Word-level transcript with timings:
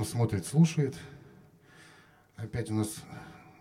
Нас 0.00 0.10
смотрит, 0.10 0.46
слушает. 0.46 0.94
Опять 2.36 2.70
у 2.70 2.74
нас 2.74 2.88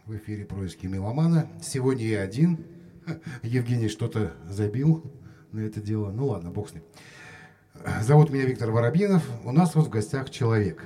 в 0.05 0.15
эфире 0.15 0.45
происки 0.45 0.87
меломана. 0.87 1.49
Сегодня 1.61 2.05
я 2.05 2.21
один. 2.21 2.65
Евгений 3.43 3.89
что-то 3.89 4.33
забил 4.47 5.03
на 5.51 5.59
это 5.59 5.81
дело. 5.81 6.11
Ну 6.11 6.27
ладно, 6.27 6.49
бог 6.49 6.69
с 6.69 6.73
ним. 6.73 6.83
Зовут 8.01 8.29
меня 8.29 8.45
Виктор 8.45 8.71
Воробьинов. 8.71 9.21
У 9.43 9.51
нас 9.51 9.75
вот 9.75 9.87
в 9.87 9.89
гостях 9.89 10.29
человек. 10.29 10.85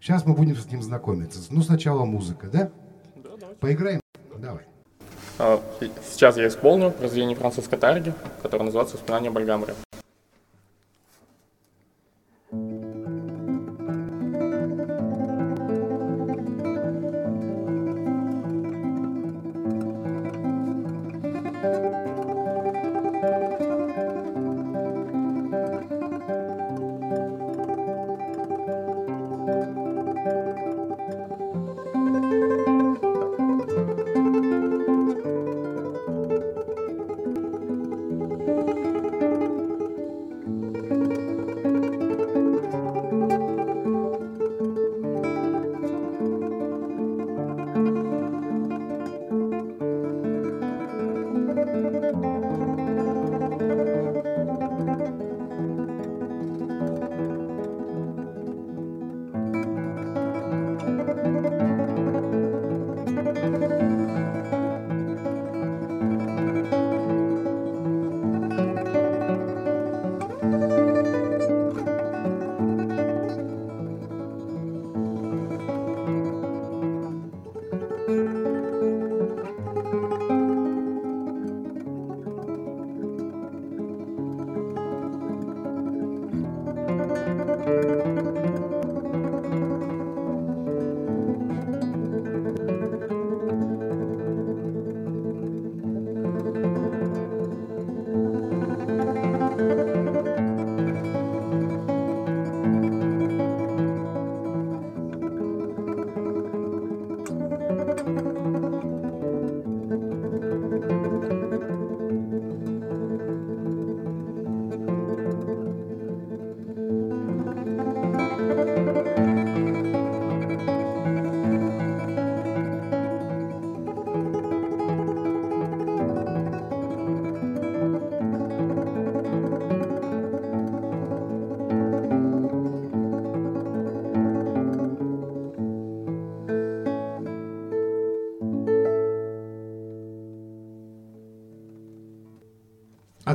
Сейчас 0.00 0.24
мы 0.24 0.34
будем 0.34 0.56
с 0.56 0.64
ним 0.66 0.82
знакомиться. 0.82 1.40
Ну, 1.50 1.60
сначала 1.62 2.06
музыка, 2.06 2.46
да? 2.46 2.70
Да, 3.16 3.36
давай. 3.38 3.56
Поиграем? 3.56 4.00
Давай. 4.38 4.64
А, 5.38 5.62
сейчас 6.10 6.38
я 6.38 6.48
исполню 6.48 6.90
произведение 6.90 7.36
французской 7.36 7.78
тарги, 7.78 8.14
которое 8.42 8.64
называется 8.64 8.96
«Воспоминания 8.96 9.30
Бальгамбря». 9.30 9.74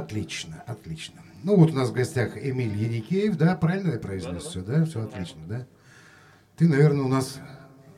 Отлично, 0.10 0.64
отлично. 0.66 1.22
Ну 1.44 1.56
вот 1.56 1.70
у 1.70 1.74
нас 1.76 1.90
в 1.90 1.94
гостях 1.94 2.36
Эмиль 2.36 2.76
Яникеев, 2.76 3.38
да, 3.38 3.56
правильно 3.56 3.92
я 3.92 4.00
произнес 4.00 4.44
да, 4.44 4.50
все, 4.50 4.62
да? 4.62 4.86
Все 4.86 5.04
отлично, 5.04 5.42
да? 5.48 5.66
Ты, 6.58 6.68
наверное, 6.68 7.06
у 7.06 7.08
нас... 7.08 7.40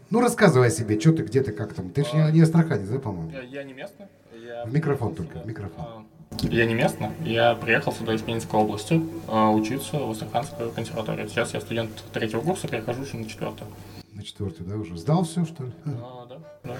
Ну, 0.10 0.20
рассказывай 0.20 0.68
о 0.68 0.70
себе, 0.70 1.00
что 1.00 1.14
ты, 1.14 1.24
где 1.24 1.42
ты, 1.42 1.54
как 1.54 1.74
там. 1.74 1.90
Ты 1.90 2.04
же 2.04 2.10
не, 2.14 2.32
не 2.34 2.42
астраханец, 2.42 2.90
да, 2.90 3.00
по-моему? 3.00 3.32
Я, 3.32 3.44
я 3.44 3.64
не 3.64 3.72
местный. 3.72 4.08
Я 4.46 4.66
в 4.66 4.74
микрофон 4.74 5.16
только, 5.16 5.40
в 5.40 5.48
микрофон. 5.48 5.86
А, 5.86 6.04
Я 6.42 6.66
не 6.66 6.74
местный. 6.74 7.12
Я 7.24 7.56
приехал 7.56 7.94
сюда 7.94 8.14
из 8.14 8.22
Пензенской 8.22 8.60
области 8.60 9.02
э, 9.30 9.48
учиться 9.48 9.98
в 10.00 10.12
Астраханской 10.12 10.70
консерватории. 10.72 11.28
Сейчас 11.28 11.54
я 11.54 11.62
студент 11.62 11.92
третьего 12.12 12.42
курса, 12.42 12.68
перехожу 12.68 13.04
уже 13.04 13.16
на 13.16 13.30
четвертый. 13.30 13.68
На 14.12 14.22
четвертый, 14.22 14.66
да, 14.66 14.76
уже? 14.76 14.98
Сдал 14.98 15.24
все, 15.24 15.46
что 15.46 15.64
ли? 15.64 15.72
А, 15.86 16.26
да, 16.28 16.38
да. 16.66 16.78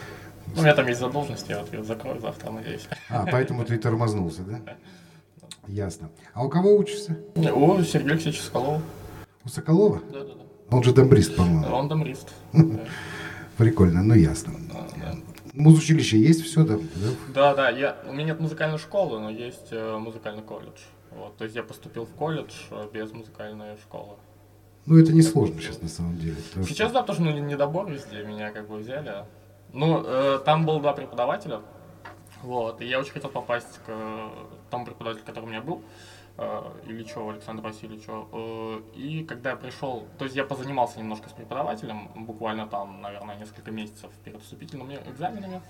Ну, 0.48 0.60
у 0.60 0.62
меня 0.62 0.76
там 0.76 0.88
есть 0.88 1.00
задолженности, 1.00 1.52
я 1.52 1.60
вот 1.60 1.72
ее 1.72 1.86
закрою 1.86 2.20
завтра, 2.20 2.52
надеюсь. 2.52 2.86
А, 3.10 3.26
поэтому 3.32 3.64
ты 3.64 3.78
тормознулся, 3.78 4.42
да? 4.42 4.60
Ясно. 5.68 6.10
А 6.34 6.44
у 6.44 6.50
кого 6.50 6.76
учишься? 6.76 7.18
У 7.36 7.82
Сергея 7.84 8.14
Алексеевича 8.14 8.44
Соколова. 8.44 8.82
У 9.46 9.50
Соколова? 9.50 10.02
Да, 10.12 10.24
да, 10.24 10.34
да. 10.34 10.76
Он 10.76 10.84
же 10.84 10.94
домбрист, 10.94 11.36
по-моему. 11.36 11.76
Он 11.76 11.88
домрист. 11.88 12.30
Да, 12.54 12.86
Прикольно, 13.58 14.02
ну 14.04 14.14
ясно. 14.14 14.54
Музучилище 15.54 16.18
есть 16.18 16.44
все, 16.44 16.64
да? 16.64 16.78
да? 17.34 17.54
Да, 17.54 17.70
я, 17.70 17.98
у 18.08 18.14
меня 18.14 18.26
нет 18.26 18.40
музыкальной 18.40 18.78
школы, 18.78 19.20
но 19.20 19.30
есть 19.30 19.68
э, 19.72 19.98
музыкальный 19.98 20.42
колледж. 20.44 20.80
Вот, 21.12 21.36
то 21.36 21.44
есть 21.44 21.56
я 21.58 21.64
поступил 21.64 22.06
в 22.06 22.12
колледж 22.12 22.54
э, 22.72 22.88
без 22.94 23.12
музыкальной 23.12 23.76
школы. 23.78 24.16
Ну, 24.86 24.98
это 24.98 25.12
не 25.12 25.22
сложно 25.22 25.60
сейчас 25.60 25.82
на 25.82 25.90
самом 25.90 26.18
деле. 26.18 26.38
потому 26.48 26.66
что- 26.66 26.74
Сейчас, 26.74 26.92
да, 26.94 27.02
потому 27.02 27.16
что 27.20 27.26
ну, 27.26 27.46
недобор 27.46 27.92
везде, 27.92 28.24
меня 28.24 28.52
как 28.52 28.70
бы 28.70 28.78
взяли. 28.78 29.26
Ну, 29.74 30.02
э, 30.06 30.40
там 30.46 30.66
было 30.66 30.80
два 30.80 30.94
преподавателя, 30.94 31.60
вот, 32.44 32.82
и 32.82 32.86
я 32.86 33.00
очень 33.00 33.12
хотел 33.12 33.30
попасть 33.30 33.80
к 33.86 33.92
тому 34.72 34.86
преподавателю, 34.86 35.26
который 35.26 35.46
у 35.46 35.50
меня 35.50 35.62
был, 35.62 35.84
э, 36.38 36.62
Ильичеву 36.88 37.30
Александру 37.30 37.68
Васильевичу. 37.68 38.28
Э, 38.32 38.82
и 38.96 39.24
когда 39.24 39.52
я 39.52 39.56
пришел, 39.56 40.08
то 40.18 40.26
есть 40.26 40.36
я 40.36 40.46
позанимался 40.46 41.00
немножко 41.00 41.30
с 41.30 41.34
преподавателем, 41.34 42.10
буквально 42.16 42.68
там, 42.68 43.02
наверное, 43.02 43.38
несколько 43.38 43.72
месяцев 43.72 44.12
перед 44.24 44.42
вступительными 44.42 45.00
экзаменами. 45.06 45.62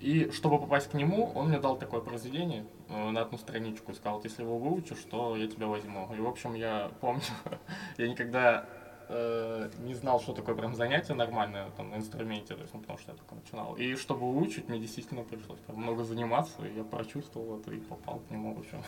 И 0.00 0.32
чтобы 0.32 0.58
попасть 0.58 0.90
к 0.90 0.94
нему, 0.94 1.30
он 1.36 1.48
мне 1.48 1.60
дал 1.60 1.76
такое 1.76 2.00
произведение 2.00 2.64
э, 2.88 3.10
на 3.10 3.20
одну 3.20 3.38
страничку 3.38 3.92
и 3.92 3.94
сказал, 3.94 4.20
если 4.24 4.42
его 4.42 4.58
выучишь, 4.58 5.04
то 5.08 5.36
я 5.36 5.46
тебя 5.46 5.68
возьму. 5.68 6.12
И, 6.12 6.20
в 6.20 6.26
общем, 6.26 6.54
я 6.54 6.90
помню, 7.00 7.22
я 7.98 8.08
никогда 8.08 8.66
э, 9.12 9.70
не 9.84 9.94
знал, 9.94 10.20
что 10.20 10.32
такое 10.32 10.54
прям 10.54 10.74
занятие 10.74 11.14
нормальное 11.14 11.70
там, 11.76 11.90
на 11.90 11.96
инструменте, 11.96 12.54
то 12.54 12.60
есть, 12.62 12.72
ну, 12.74 12.80
потому 12.80 12.98
что 12.98 13.12
я 13.12 13.16
только 13.18 13.34
начинал. 13.34 13.74
И 13.74 13.94
чтобы 13.96 14.32
выучить, 14.32 14.68
мне 14.68 14.78
действительно 14.78 15.22
пришлось 15.22 15.58
прям 15.60 15.78
много 15.82 16.02
заниматься, 16.04 16.64
и 16.66 16.76
я 16.76 16.84
прочувствовал 16.84 17.58
это 17.60 17.70
и 17.72 17.78
попал 17.78 18.20
к 18.26 18.30
нему, 18.30 18.54
в 18.54 18.60
общем. 18.60 18.82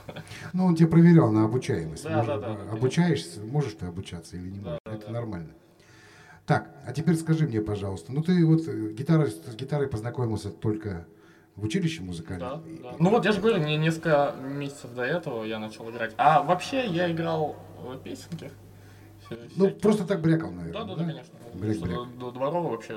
Ну, 0.53 0.67
он 0.67 0.77
тебя 0.77 0.89
проверял 0.89 1.31
на 1.31 1.45
обучаемость. 1.45 2.05
Да, 2.05 2.17
Может, 2.19 2.41
да, 2.41 2.55
да, 2.55 2.65
да, 2.65 2.73
Обучаешься, 2.73 3.41
можешь 3.43 3.75
ты 3.75 3.87
обучаться 3.87 4.37
или 4.37 4.51
не 4.51 4.59
Да, 4.59 4.65
можешь. 4.71 4.81
да, 4.87 4.93
это 4.95 5.07
да. 5.07 5.13
нормально. 5.13 5.51
Так, 6.47 6.71
а 6.87 6.93
теперь 6.93 7.17
скажи 7.17 7.47
мне, 7.47 7.61
пожалуйста, 7.63 8.13
ну 8.13 8.23
ты 8.23 8.45
вот 8.45 8.69
э, 8.69 8.93
гитара, 8.93 9.27
с 9.27 9.55
гитарой 9.57 9.89
познакомился 9.89 10.51
только 10.51 11.07
в 11.57 11.65
училище 11.65 12.01
Да, 12.01 12.05
музыкальном? 12.07 12.61
И- 12.67 12.83
да. 12.83 12.93
Ну 12.99 13.11
вот 13.11 13.25
я 13.25 13.33
же 13.33 13.41
говорю, 13.41 13.59
не 13.65 13.77
несколько 13.79 14.35
месяцев 14.43 14.93
до 14.95 15.03
этого 15.03 15.45
я 15.45 15.59
начал 15.59 15.89
играть. 15.91 16.13
А 16.19 16.43
вообще 16.43 16.87
я 16.87 17.11
играл 17.11 17.57
э, 17.83 17.97
песенки. 18.05 18.51
Ну, 19.57 19.71
просто 19.71 20.05
так 20.05 20.21
брякал, 20.21 20.51
наверное. 20.51 20.73
Да, 20.85 20.85
да, 20.85 20.95
да, 20.97 21.05
конечно. 21.05 21.35
Бряк, 21.55 21.79
бряк. 21.79 22.19
До, 22.19 22.31
дворова 22.31 22.71
вообще 22.71 22.97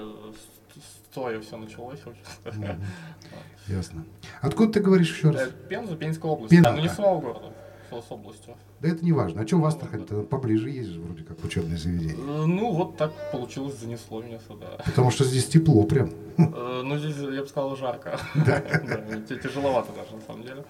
стоя 1.11 1.39
все 1.41 1.57
началось. 1.57 1.99
Ясно. 3.67 4.05
Откуда 4.41 4.73
ты 4.73 4.79
говоришь 4.79 5.11
еще 5.13 5.29
Э, 5.29 5.31
раз? 5.31 5.49
Пенза, 5.69 5.95
Пензенская 5.95 6.31
область. 6.31 6.51
Пенза. 6.51 6.69
Да, 6.69 6.75
ну 6.75 6.81
не 6.81 6.89
самого 6.89 7.19
города, 7.21 7.53
с 7.91 8.11
областью. 8.11 8.55
Да 8.79 8.89
это 8.89 9.03
не 9.03 9.11
важно. 9.11 9.41
А 9.41 9.47
что 9.47 9.57
в 9.57 9.65
Астрахань? 9.65 10.05
Ты 10.05 10.21
поближе 10.23 10.69
ездишь, 10.69 10.97
вроде 10.97 11.23
как, 11.23 11.43
учебное 11.43 11.77
заведение. 11.77 12.15
Э, 12.15 12.45
Ну 12.45 12.71
вот 12.71 12.97
так 12.97 13.11
получилось, 13.31 13.77
занесло 13.79 14.21
меня 14.21 14.39
сюда. 14.47 14.67
Потому 14.85 15.11
что 15.11 15.23
здесь 15.25 15.47
тепло 15.47 15.83
прям. 15.83 16.11
Э, 16.37 16.81
Ну 16.83 16.97
здесь, 16.97 17.15
я 17.17 17.41
бы 17.41 17.47
сказал, 17.47 17.75
жарко. 17.75 18.19
Да, 18.35 18.59
тяжеловато 19.43 19.91
даже, 19.93 20.15
на 20.15 20.21
самом 20.21 20.43
деле. 20.43 20.63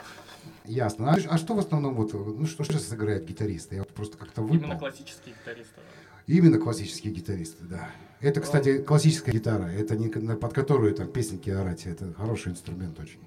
Ясно. 0.67 1.11
А, 1.11 1.17
а 1.29 1.37
что 1.37 1.55
в 1.55 1.59
основном, 1.59 1.95
вот, 1.95 2.13
ну 2.13 2.45
что 2.45 2.63
сейчас 2.63 2.91
играет 2.93 3.25
гитаристы? 3.25 3.75
Я 3.75 3.81
вот 3.81 3.93
просто 3.93 4.17
как-то 4.17 4.41
выпал. 4.41 4.57
Именно 4.57 4.77
классические 4.77 5.33
гитаристы. 5.35 5.81
Именно 6.27 6.59
классические 6.59 7.13
гитаристы, 7.13 7.63
да. 7.63 7.89
Это, 8.19 8.41
кстати, 8.41 8.81
классическая 8.81 9.31
гитара. 9.31 9.65
Это 9.65 9.95
не 9.95 10.09
под 10.09 10.53
которую 10.53 10.93
там 10.93 11.07
песенки 11.07 11.49
орать. 11.49 11.85
Это 11.85 12.13
хороший 12.13 12.51
инструмент 12.51 12.99
очень. 12.99 13.19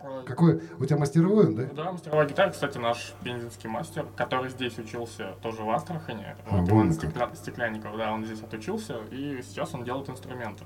Э, 0.00 0.24
Какой? 0.26 0.60
У 0.80 0.84
тебя 0.84 0.96
мастеровой 0.98 1.54
да? 1.54 1.64
Да, 1.66 1.92
мастеровая 1.92 2.26
гитара, 2.28 2.50
кстати, 2.50 2.78
наш 2.78 3.14
пензенский 3.22 3.68
мастер, 3.68 4.06
который 4.16 4.50
здесь 4.50 4.76
учился 4.78 5.36
тоже 5.42 5.62
в 5.62 5.70
Астрахане. 5.70 6.36
А, 6.46 6.56
Вот, 6.58 6.68
Иван. 6.68 6.90
Стекля- 6.90 7.34
Стеклянников, 7.36 7.96
да, 7.96 8.12
он 8.12 8.24
здесь 8.24 8.40
отучился, 8.40 8.96
и 9.12 9.40
сейчас 9.42 9.72
он 9.74 9.84
делает 9.84 10.08
инструменты. 10.08 10.64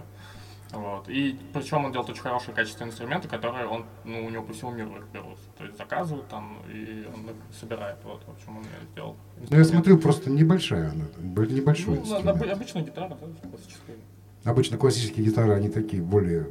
Вот. 0.76 1.08
И 1.08 1.38
причем 1.52 1.84
он 1.84 1.93
делает 1.93 2.11
очень 2.11 2.23
хорошие 2.23 2.55
качественные 2.55 2.90
инструменты, 2.93 3.28
которые 3.28 3.67
он, 3.67 3.84
ну, 4.05 4.25
у 4.25 4.31
него 4.31 4.44
по 4.44 4.52
всему 4.52 4.70
миру 4.73 4.96
их 4.96 5.05
берут. 5.12 5.38
То 5.58 5.64
есть 5.64 5.76
заказывают 5.78 6.28
там, 6.28 6.58
и 6.73 7.06
он 7.12 7.31
их 7.31 7.37
собирает. 7.58 7.96
Вот, 8.05 8.23
в 8.26 8.31
общем, 8.31 8.56
он 8.56 8.62
мне 8.62 8.69
сделал. 8.93 9.17
Ну, 9.50 9.56
я 9.56 9.64
смотрю, 9.64 9.99
просто 9.99 10.31
небольшая 10.31 10.90
она. 10.90 11.05
Небольшой 11.19 11.96
Ну, 11.96 12.00
инструмент. 12.02 12.43
обычная 12.52 12.82
гитара, 12.82 13.08
да, 13.08 13.49
классическая. 13.49 13.96
Обычно 14.44 14.76
классические 14.78 15.25
гитары, 15.26 15.52
они 15.55 15.69
такие 15.69 16.02
более, 16.02 16.46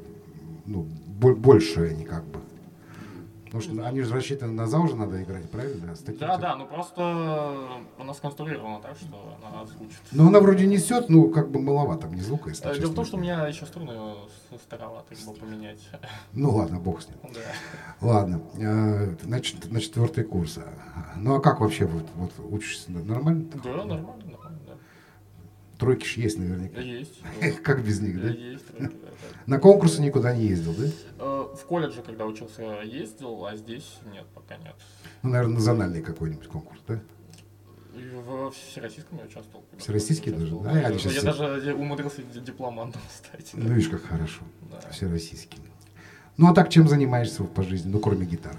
ну, 0.66 0.86
бо- 1.07 1.36
большие 1.36 1.92
они 1.92 2.04
как 2.04 2.24
бы. 2.25 2.39
Потому 3.56 3.74
что 3.78 3.88
они 3.88 4.02
же 4.02 4.13
рассчитаны 4.13 4.52
на 4.52 4.68
зал 4.68 4.86
же 4.88 4.98
надо 4.98 5.24
играть, 5.24 5.50
правильно? 5.50 5.88
Да, 5.88 5.94
таким 5.96 6.19
Да, 6.19 6.31
тем- 6.34 6.42
да, 6.42 6.56
ну 6.57 6.68
просто 6.68 7.57
она 7.98 8.13
сконструирована 8.13 8.81
так, 8.81 8.98
что 8.98 9.38
она 9.48 9.66
звучит. 9.66 9.98
Но 10.12 10.28
она 10.28 10.42
вроде 10.42 10.68
несет, 10.68 11.07
ну, 11.10 11.30
как 11.30 11.50
бы 11.52 11.62
маловато 11.62 12.07
мне 12.07 12.22
звука, 12.22 12.50
если 12.50 12.69
Э, 12.69 12.78
Дело 12.78 12.92
в 12.92 12.96
том, 12.96 13.06
что 13.06 13.16
у 13.16 13.19
меня 13.22 13.48
еще 13.48 13.66
струны 13.66 13.94
с- 14.52 14.62
староваты, 14.62 15.13
их 15.16 15.25
бы 15.25 15.34
поменять. 15.34 15.80
Ну 16.34 16.54
ладно, 16.54 16.80
бог 16.80 17.02
с 17.02 17.07
ним. 17.07 17.18
Да. 17.34 18.06
Ладно, 18.06 18.42
э, 18.60 19.16
значит, 19.24 19.72
на 19.72 19.80
четвертый 19.80 20.25
курс. 20.25 20.60
Ну 21.16 21.36
а 21.36 21.40
как 21.40 21.62
вообще 21.62 21.86
вот, 21.86 22.04
вот 22.16 22.34
учишься? 22.52 22.92
Нормально? 22.92 23.46
Да, 23.63 23.69
нормально, 23.69 24.04
нормально, 24.25 24.60
да. 24.68 24.74
Тройки 25.80 26.06
ж 26.06 26.18
есть 26.18 26.40
наверняка. 26.40 26.81
Есть. 26.81 27.22
Как 27.63 27.84
без 27.86 28.02
них, 28.02 28.22
да? 28.22 28.30
Есть. 28.30 28.66
да, 28.78 28.88
да, 28.88 28.92
да. 29.02 29.05
На 29.46 29.60
конкурсы 29.60 30.02
никуда 30.02 30.36
не 30.36 30.46
ездил, 30.46 30.74
да? 30.74 30.86
Э, 31.20 31.56
В 31.56 31.66
колледже, 31.66 32.02
когда 32.02 32.26
учился, 32.26 32.82
ездил, 32.84 33.46
а 33.46 33.56
здесь 33.56 33.98
нет, 34.14 34.26
пока 34.34 34.58
нет. 34.58 34.76
Ну, 35.24 35.30
наверное, 35.32 35.56
национальный 35.56 36.02
какой-нибудь 36.02 36.48
конкурс, 36.48 36.80
да? 36.88 37.00
В 37.94 38.52
всероссийском 38.52 39.18
я 39.20 39.26
участвовал. 39.26 39.64
Всероссийский 39.78 40.32
даже? 40.32 40.56
Да, 40.60 40.80
я, 40.80 40.92
сейчас 40.98 41.14
я 41.14 41.22
даже 41.22 41.74
умудрился 41.76 42.22
ди- 42.24 42.40
дипломантом 42.42 43.02
стать. 43.10 43.52
Ну, 43.54 43.70
видишь, 43.74 43.90
как 43.90 44.04
хорошо. 44.04 44.42
Да. 44.70 44.90
Всероссийский. 44.92 45.60
Ну, 46.38 46.50
а 46.50 46.54
так 46.54 46.70
чем 46.70 46.88
занимаешься 46.90 47.44
по 47.46 47.64
жизни, 47.64 47.90
ну, 47.90 48.00
кроме 48.00 48.26
гитары? 48.26 48.58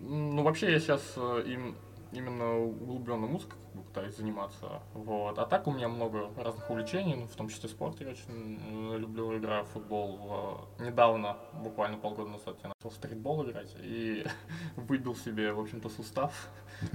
Ну, 0.00 0.42
вообще, 0.42 0.72
я 0.72 0.80
сейчас 0.80 1.02
им 1.46 1.74
именно 2.12 2.56
углубленно 2.58 3.26
музыкой 3.26 3.58
пытаюсь 3.96 4.16
заниматься. 4.16 4.82
Вот. 4.92 5.38
А 5.38 5.46
так 5.46 5.66
у 5.66 5.72
меня 5.72 5.88
много 5.88 6.30
разных 6.36 6.68
увлечений, 6.70 7.14
ну, 7.14 7.26
в 7.26 7.34
том 7.34 7.48
числе 7.48 7.68
спорт. 7.70 7.98
Я 8.00 8.08
очень 8.10 8.60
э, 8.92 8.98
люблю, 8.98 9.36
играю 9.38 9.64
в 9.64 9.68
футбол. 9.68 10.16
В- 10.18 10.82
Недавно, 10.82 11.38
буквально 11.54 11.96
полгода 11.96 12.28
назад, 12.28 12.58
я 12.62 12.68
начал 12.68 12.90
в 12.90 12.94
стритбол 12.94 13.44
играть 13.48 13.74
и 13.80 14.26
выбил 14.76 15.16
себе, 15.16 15.52
в 15.52 15.60
общем-то, 15.60 15.88
сустав. 15.88 16.48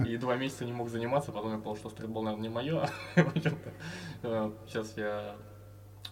И 0.06 0.16
два 0.16 0.36
месяца 0.36 0.64
не 0.64 0.72
мог 0.72 0.90
заниматься, 0.90 1.32
потом 1.32 1.50
я 1.52 1.58
понял, 1.58 1.76
что 1.76 1.90
стритбол, 1.90 2.22
наверное, 2.22 2.48
не 2.48 2.54
мое. 2.54 2.88
Э, 4.24 4.52
сейчас 4.68 4.96
я 4.96 5.34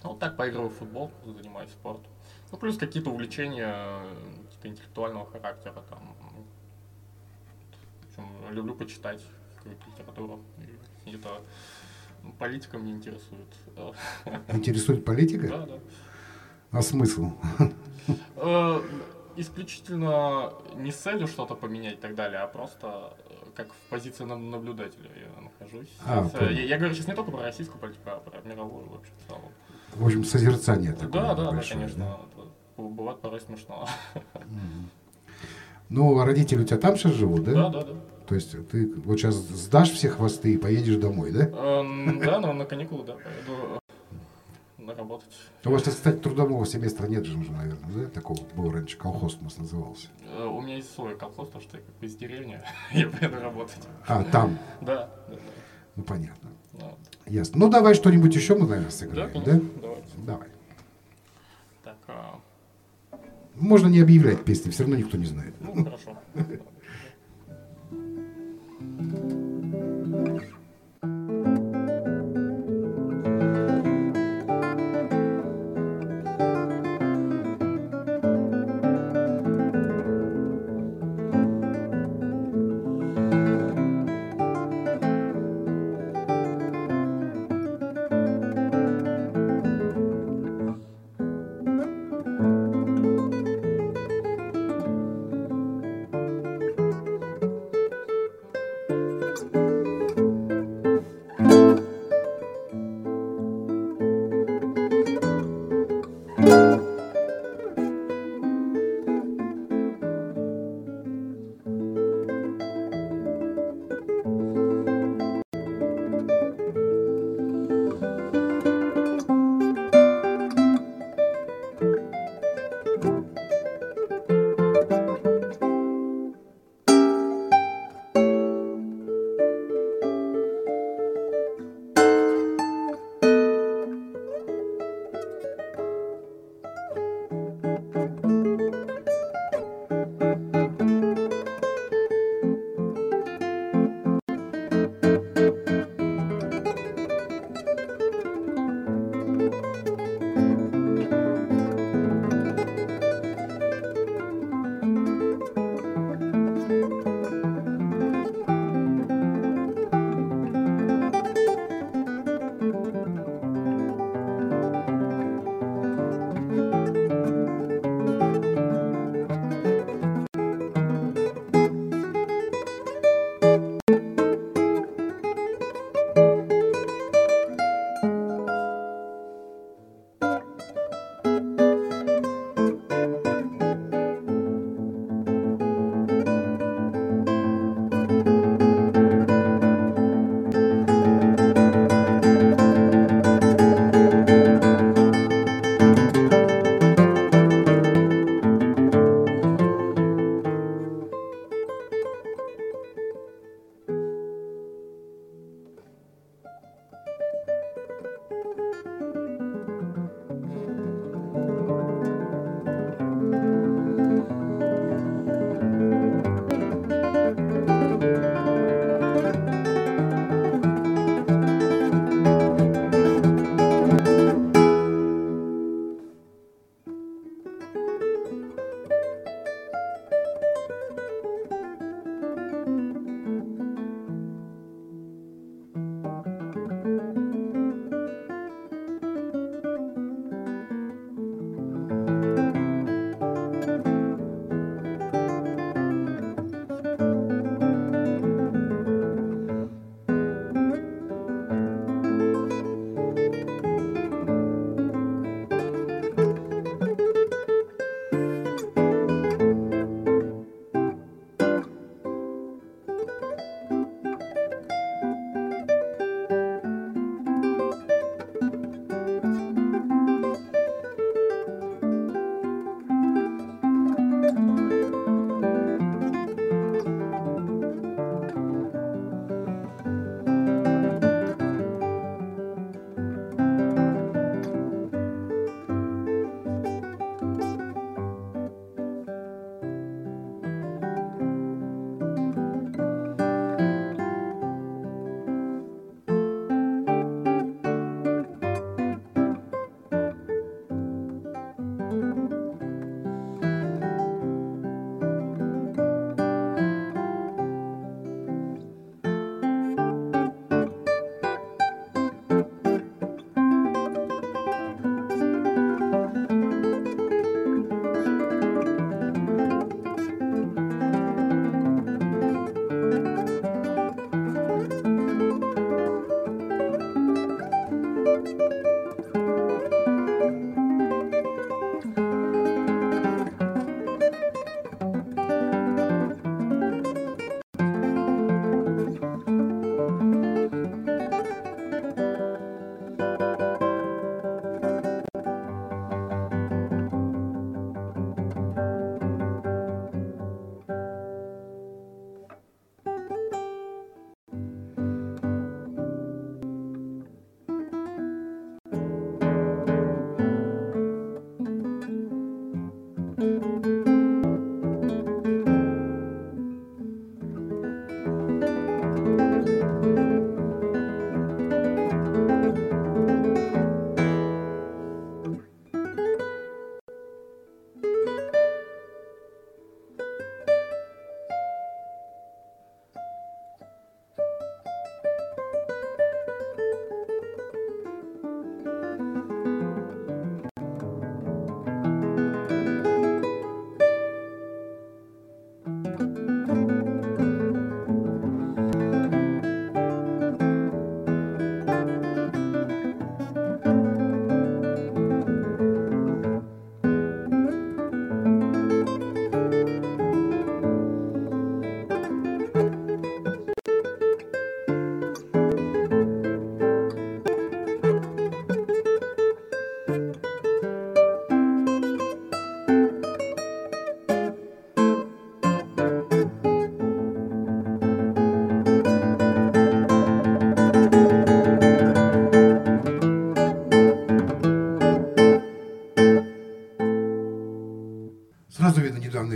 вот 0.03 0.19
так 0.19 0.37
поигрываю 0.37 0.71
в 0.71 0.75
футбол, 0.75 1.13
занимаюсь 1.25 1.71
спортом. 1.71 2.11
Ну, 2.51 2.59
плюс 2.59 2.77
какие-то 2.77 3.11
увлечения 3.11 3.73
э, 3.73 4.15
какие-то 4.47 4.69
интеллектуального 4.69 5.27
характера, 5.27 5.85
там, 5.89 6.17
в 8.03 8.09
общем, 8.09 8.53
люблю 8.53 8.75
почитать 8.75 9.23
И 9.65 11.05
Какие-то 11.05 11.43
ну, 12.23 12.33
политика 12.39 12.79
меня 12.79 12.95
интересует. 12.95 13.49
Интересует 14.49 15.05
политика? 15.05 15.49
Да, 15.49 15.67
да. 15.67 15.79
А 16.73 16.83
смысл? 16.83 17.33
Э, 18.37 18.81
Исключительно 19.37 20.53
не 20.77 20.91
с 20.91 20.97
целью 20.97 21.27
что-то 21.27 21.55
поменять 21.55 21.95
и 21.95 21.97
так 21.97 22.15
далее, 22.15 22.41
а 22.41 22.47
просто 22.47 23.17
э, 23.29 23.33
как 23.55 23.73
в 23.73 23.89
позиции 23.89 24.25
наблюдателя 24.25 25.11
я 25.17 25.43
нахожусь. 25.43 25.89
А, 26.05 26.29
э, 26.35 26.53
я, 26.53 26.63
я 26.65 26.79
говорю 26.79 26.95
сейчас 26.95 27.07
не 27.07 27.15
только 27.15 27.31
про 27.31 27.43
российскую 27.43 27.81
политику, 27.81 28.11
а 28.11 28.19
про 28.19 28.41
мировую 28.47 28.89
вообще 28.89 29.13
в 29.25 29.29
целом. 29.29 29.53
В 29.95 30.05
общем, 30.05 30.25
созерцание 30.25 30.93
такое 30.93 31.23
Да, 31.23 31.35
да, 31.35 31.45
да, 31.45 31.53
большое, 31.53 31.81
конечно. 31.81 32.19
это 32.33 32.49
Бывает 32.77 33.21
порой 33.21 33.41
смешно. 33.41 33.89
Ну, 35.91 36.19
а 36.19 36.25
родители 36.25 36.63
у 36.63 36.65
тебя 36.65 36.79
там 36.79 36.97
сейчас 36.97 37.13
живут, 37.13 37.45
да? 37.45 37.53
Да, 37.53 37.69
да, 37.69 37.81
да. 37.85 37.93
То 38.27 38.35
есть 38.37 38.53
ты 38.69 38.87
вот 39.05 39.19
сейчас 39.19 39.35
сдашь 39.35 39.91
все 39.91 40.09
хвосты 40.09 40.55
и 40.55 40.57
поедешь 40.57 40.97
домой, 40.97 41.33
да? 41.33 41.47
Эм, 41.49 42.21
Да, 42.21 42.39
но 42.39 42.53
на 42.53 42.65
каникулы, 42.65 43.05
да, 43.05 43.15
поеду 43.15 43.81
э, 44.79 44.83
на 44.83 44.95
работать. 44.95 45.29
У 45.65 45.71
вас, 45.71 45.83
кстати, 45.83 46.17
трудового 46.19 46.65
семестра 46.65 47.09
нет 47.09 47.27
же 47.27 47.37
уже, 47.37 47.51
наверное, 47.51 47.91
да? 47.93 48.07
Такого 48.09 48.39
был 48.55 48.71
раньше, 48.71 48.97
колхоз 48.97 49.37
у 49.41 49.45
нас 49.45 49.59
назывался. 49.59 50.07
Э, 50.39 50.47
У 50.47 50.61
меня 50.61 50.77
есть 50.77 50.95
свой 50.95 51.17
колхоз, 51.19 51.49
потому 51.49 51.65
что 51.65 51.77
я 51.77 51.83
как 51.83 51.95
бы 51.97 52.07
из 52.07 52.15
деревни, 52.15 52.61
я 52.93 53.09
поеду 53.09 53.41
работать. 53.41 53.81
А, 54.07 54.23
там. 54.23 54.59
Да, 54.81 55.11
Ну, 55.97 56.03
понятно. 56.05 56.51
Да, 56.75 56.93
Ясно. 57.27 57.59
Ну, 57.59 57.69
давай 57.69 57.95
что-нибудь 57.95 58.35
еще 58.35 58.55
мы, 58.55 58.69
наверное, 58.69 58.91
сыграем, 58.93 59.33
да? 59.45 59.61
давайте. 59.83 60.09
Давай. 60.25 60.49
Так, 61.83 61.97
а, 62.07 62.39
можно 63.61 63.89
не 63.89 64.01
объявлять 64.01 64.45
песни, 64.45 64.71
все 64.71 64.83
равно 64.83 64.97
никто 64.97 65.17
не 65.17 65.27
знает. 65.27 65.55
Ну, 65.61 65.85
хорошо. 65.85 66.19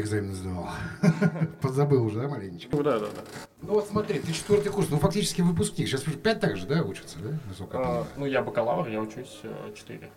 экзамен 0.04 0.34
сдавал. 0.34 0.68
Подзабыл 1.60 2.04
уже, 2.04 2.20
да, 2.20 2.28
маленечко? 2.28 2.76
Да, 2.76 2.98
да, 2.98 3.06
да. 3.06 3.22
Ну 3.62 3.74
вот 3.74 3.88
смотри, 3.88 4.20
ты 4.20 4.32
четвертый 4.32 4.70
курс, 4.70 4.88
ну 4.90 4.98
фактически 4.98 5.40
выпускник. 5.40 5.88
Сейчас 5.88 6.06
уже 6.06 6.16
пять 6.16 6.40
так 6.40 6.56
же, 6.56 6.66
да, 6.66 6.82
учатся, 6.82 7.18
да? 7.18 7.38
Насколько 7.48 7.78
А, 7.78 8.06
ну, 8.16 8.26
я 8.26 8.42
бакалавр, 8.42 8.88
я 8.88 9.00
учусь 9.00 9.40
э, 9.42 9.72
4. 9.74 10.10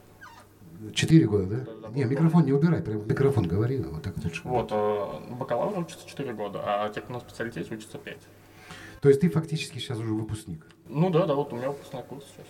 Четыре 0.93 1.25
года, 1.25 1.45
да? 1.65 1.89
Не, 1.89 2.03
микрофон 2.03 2.45
не 2.45 2.53
убирай, 2.53 2.81
прям 2.81 3.07
микрофон 3.07 3.47
говори, 3.47 3.77
вот 3.79 4.03
так 4.03 4.15
лучше. 4.23 4.41
Вот, 4.43 4.69
э, 4.71 5.33
бакалавр 5.39 5.79
учится 5.79 6.07
4 6.07 6.33
года, 6.33 6.61
а 6.63 6.89
те, 6.89 7.01
кто 7.01 7.13
на 7.13 7.19
специалитете, 7.19 7.73
учатся 7.73 7.97
5. 7.97 8.17
То 9.01 9.09
есть 9.09 9.21
ты 9.21 9.29
фактически 9.29 9.79
сейчас 9.79 9.97
уже 9.99 10.13
выпускник. 10.13 10.65
Ну 10.87 11.09
да, 11.09 11.25
да, 11.25 11.35
вот 11.35 11.53
у 11.53 11.55
меня 11.55 11.69
выпускной 11.69 12.03
курс 12.03 12.25
сейчас. 12.35 12.47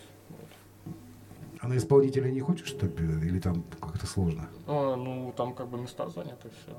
А 1.59 1.67
на 1.67 1.77
исполнителя 1.77 2.29
не 2.29 2.39
хочешь, 2.39 2.67
что 2.67 2.85
ли, 2.85 2.93
или 3.27 3.39
там 3.39 3.63
как-то 3.81 4.05
сложно? 4.05 4.47
А, 4.67 4.95
ну, 4.95 5.33
там 5.35 5.53
как 5.53 5.67
бы 5.69 5.79
места 5.79 6.07
заняты, 6.07 6.49
все. 6.61 6.71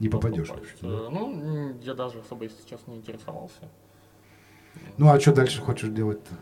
Не 0.00 0.08
попадешь. 0.08 0.48
Ну, 0.82 1.32
м, 1.32 1.80
я 1.80 1.94
даже 1.94 2.20
особо, 2.20 2.44
если 2.44 2.66
честно, 2.68 2.92
не 2.92 2.98
интересовался. 2.98 3.68
Ну 4.98 5.08
а 5.10 5.20
что 5.20 5.32
дальше 5.32 5.60
хочешь 5.60 5.90
делать-то? 5.90 6.34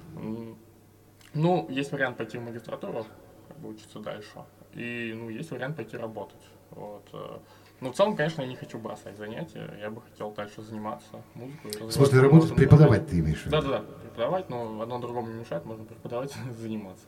Ну, 1.34 1.66
есть 1.70 1.92
вариант 1.92 2.16
пойти 2.18 2.38
в 2.38 2.42
магистратуру, 2.42 3.06
как 3.48 3.58
бы 3.58 3.70
учиться 3.70 3.98
дальше. 3.98 4.44
И, 4.74 5.14
ну, 5.16 5.28
есть 5.30 5.50
вариант 5.50 5.76
пойти 5.76 5.96
работать. 5.96 6.42
Вот. 6.70 7.08
э. 7.12 7.38
Ну, 7.80 7.92
в 7.92 7.96
целом, 7.96 8.16
конечно, 8.16 8.42
я 8.42 8.48
не 8.48 8.56
хочу 8.56 8.78
бросать 8.78 9.16
занятия. 9.16 9.76
Я 9.80 9.90
бы 9.90 10.00
хотел 10.02 10.30
дальше 10.32 10.62
заниматься 10.62 11.22
музыкой. 11.34 11.72
В 11.88 11.90
смысле 11.90 12.20
работать, 12.20 12.54
преподавать 12.54 13.08
ты 13.08 13.18
имеешь 13.18 13.42
в 13.42 13.46
виду? 13.46 13.56
Да, 13.56 13.62
да, 13.62 13.78
да, 13.80 13.84
преподавать, 14.02 14.48
но 14.50 14.80
одно 14.80 14.98
другому 14.98 15.28
не 15.28 15.40
мешает, 15.40 15.64
можно 15.64 15.84
преподавать, 15.84 16.32
заниматься. 16.58 17.04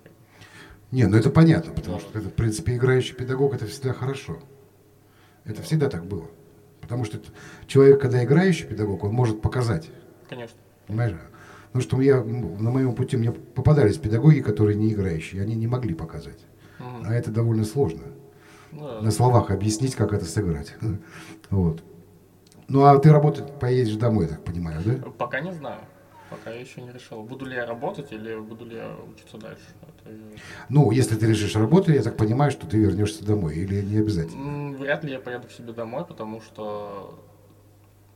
Не, 0.91 1.07
ну 1.07 1.17
это 1.17 1.31
понятно, 1.31 1.73
потому 1.73 1.99
Да. 1.99 2.01
что, 2.05 2.19
это, 2.19 2.29
в 2.29 2.35
принципе, 2.35 2.77
играющий 2.77 3.15
педагог 3.15 3.55
это 3.55 3.67
всегда 3.67 3.93
хорошо. 3.93 4.39
Это 5.45 5.63
всегда 5.63 5.89
так 5.89 6.05
было. 6.07 6.27
Потому 6.81 7.05
что 7.05 7.19
человек, 7.67 8.01
когда 8.01 8.23
играющий 8.25 8.67
педагог, 8.67 9.05
он 9.05 9.13
может 9.13 9.41
показать. 9.41 9.91
Конечно. 10.29 10.59
Понимаешь? 10.87 11.17
Потому 11.67 11.83
что 11.83 12.01
я, 12.01 12.17
м, 12.19 12.63
на 12.63 12.71
моем 12.71 12.95
пути 12.95 13.17
мне 13.17 13.33
попадались 13.33 13.99
педагоги, 13.99 14.41
которые 14.41 14.77
не 14.77 14.93
играющие, 14.93 15.43
они 15.43 15.55
не 15.55 15.67
могли 15.67 15.95
показать. 15.95 16.39
Мгм. 16.79 17.05
А 17.07 17.15
это 17.15 17.31
довольно 17.31 17.65
сложно. 17.65 18.03
Ну, 18.73 18.87
да. 18.87 19.01
На 19.01 19.11
словах 19.11 19.51
объяснить, 19.51 19.95
как 19.95 20.13
это 20.13 20.25
сыграть. 20.25 20.75
Вот. 21.51 21.83
Ну 22.67 22.85
а 22.85 22.99
ты 22.99 23.13
работать 23.13 23.59
поедешь 23.61 23.97
домой, 23.97 24.25
я 24.25 24.31
так 24.31 24.45
понимаю, 24.45 24.81
да? 24.85 25.11
Пока 25.19 25.41
не 25.41 25.53
знаю. 25.53 25.81
Пока 26.31 26.51
я 26.51 26.61
еще 26.61 26.81
не 26.81 26.91
решил, 26.93 27.23
буду 27.23 27.45
ли 27.45 27.55
я 27.55 27.67
работать 27.67 28.11
или 28.13 28.35
буду 28.37 28.65
ли 28.65 28.77
я 28.77 28.97
учиться 29.13 29.37
дальше. 29.39 29.63
Это, 29.83 30.11
Ну, 30.69 30.91
если 30.91 31.17
ты 31.17 31.27
решишь 31.27 31.55
работать, 31.55 31.95
я 31.95 32.03
так 32.03 32.17
понимаю, 32.17 32.51
что 32.51 32.67
ты 32.67 32.79
вернешься 32.79 33.25
домой, 33.25 33.55
или 33.57 33.83
не 33.83 33.99
обязательно. 33.99 34.77
Вряд 34.79 35.05
ли 35.05 35.13
я 35.13 35.21
поеду 35.21 35.47
к 35.49 35.51
себе 35.53 35.73
домой, 35.73 36.05
потому 36.07 36.41
что, 36.41 37.19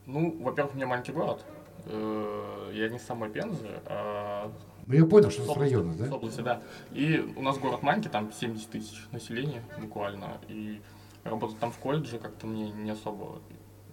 ну, 0.07 0.37
во-первых, 0.43 0.75
у 0.75 0.77
меня 0.77 0.87
маленький 0.87 1.13
город. 1.13 1.45
Э, 1.87 2.71
Я 2.75 2.89
не 2.89 2.99
с 2.99 3.03
самой 3.03 3.31
Пензы, 3.31 3.69
а 3.87 4.51
Ну, 4.87 4.95
я 4.95 5.05
понял, 5.07 5.31
что 5.31 5.43
с 5.45 5.53
с 5.55 5.57
района, 5.57 5.93
с 5.93 5.97
да? 5.97 6.15
области, 6.15 6.41
да. 6.41 6.63
И 6.93 7.33
у 7.37 7.43
нас 7.43 7.59
город 7.59 7.83
маленький, 7.83 8.09
там 8.09 8.33
70 8.33 8.71
тысяч 8.71 9.07
населения 9.13 9.63
буквально. 9.81 10.39
И 10.49 10.81
работать 11.25 11.59
там 11.59 11.71
в 11.73 11.79
колледже 11.79 12.19
как-то 12.19 12.47
мне 12.47 12.71
не 12.71 12.91
особо 12.91 13.41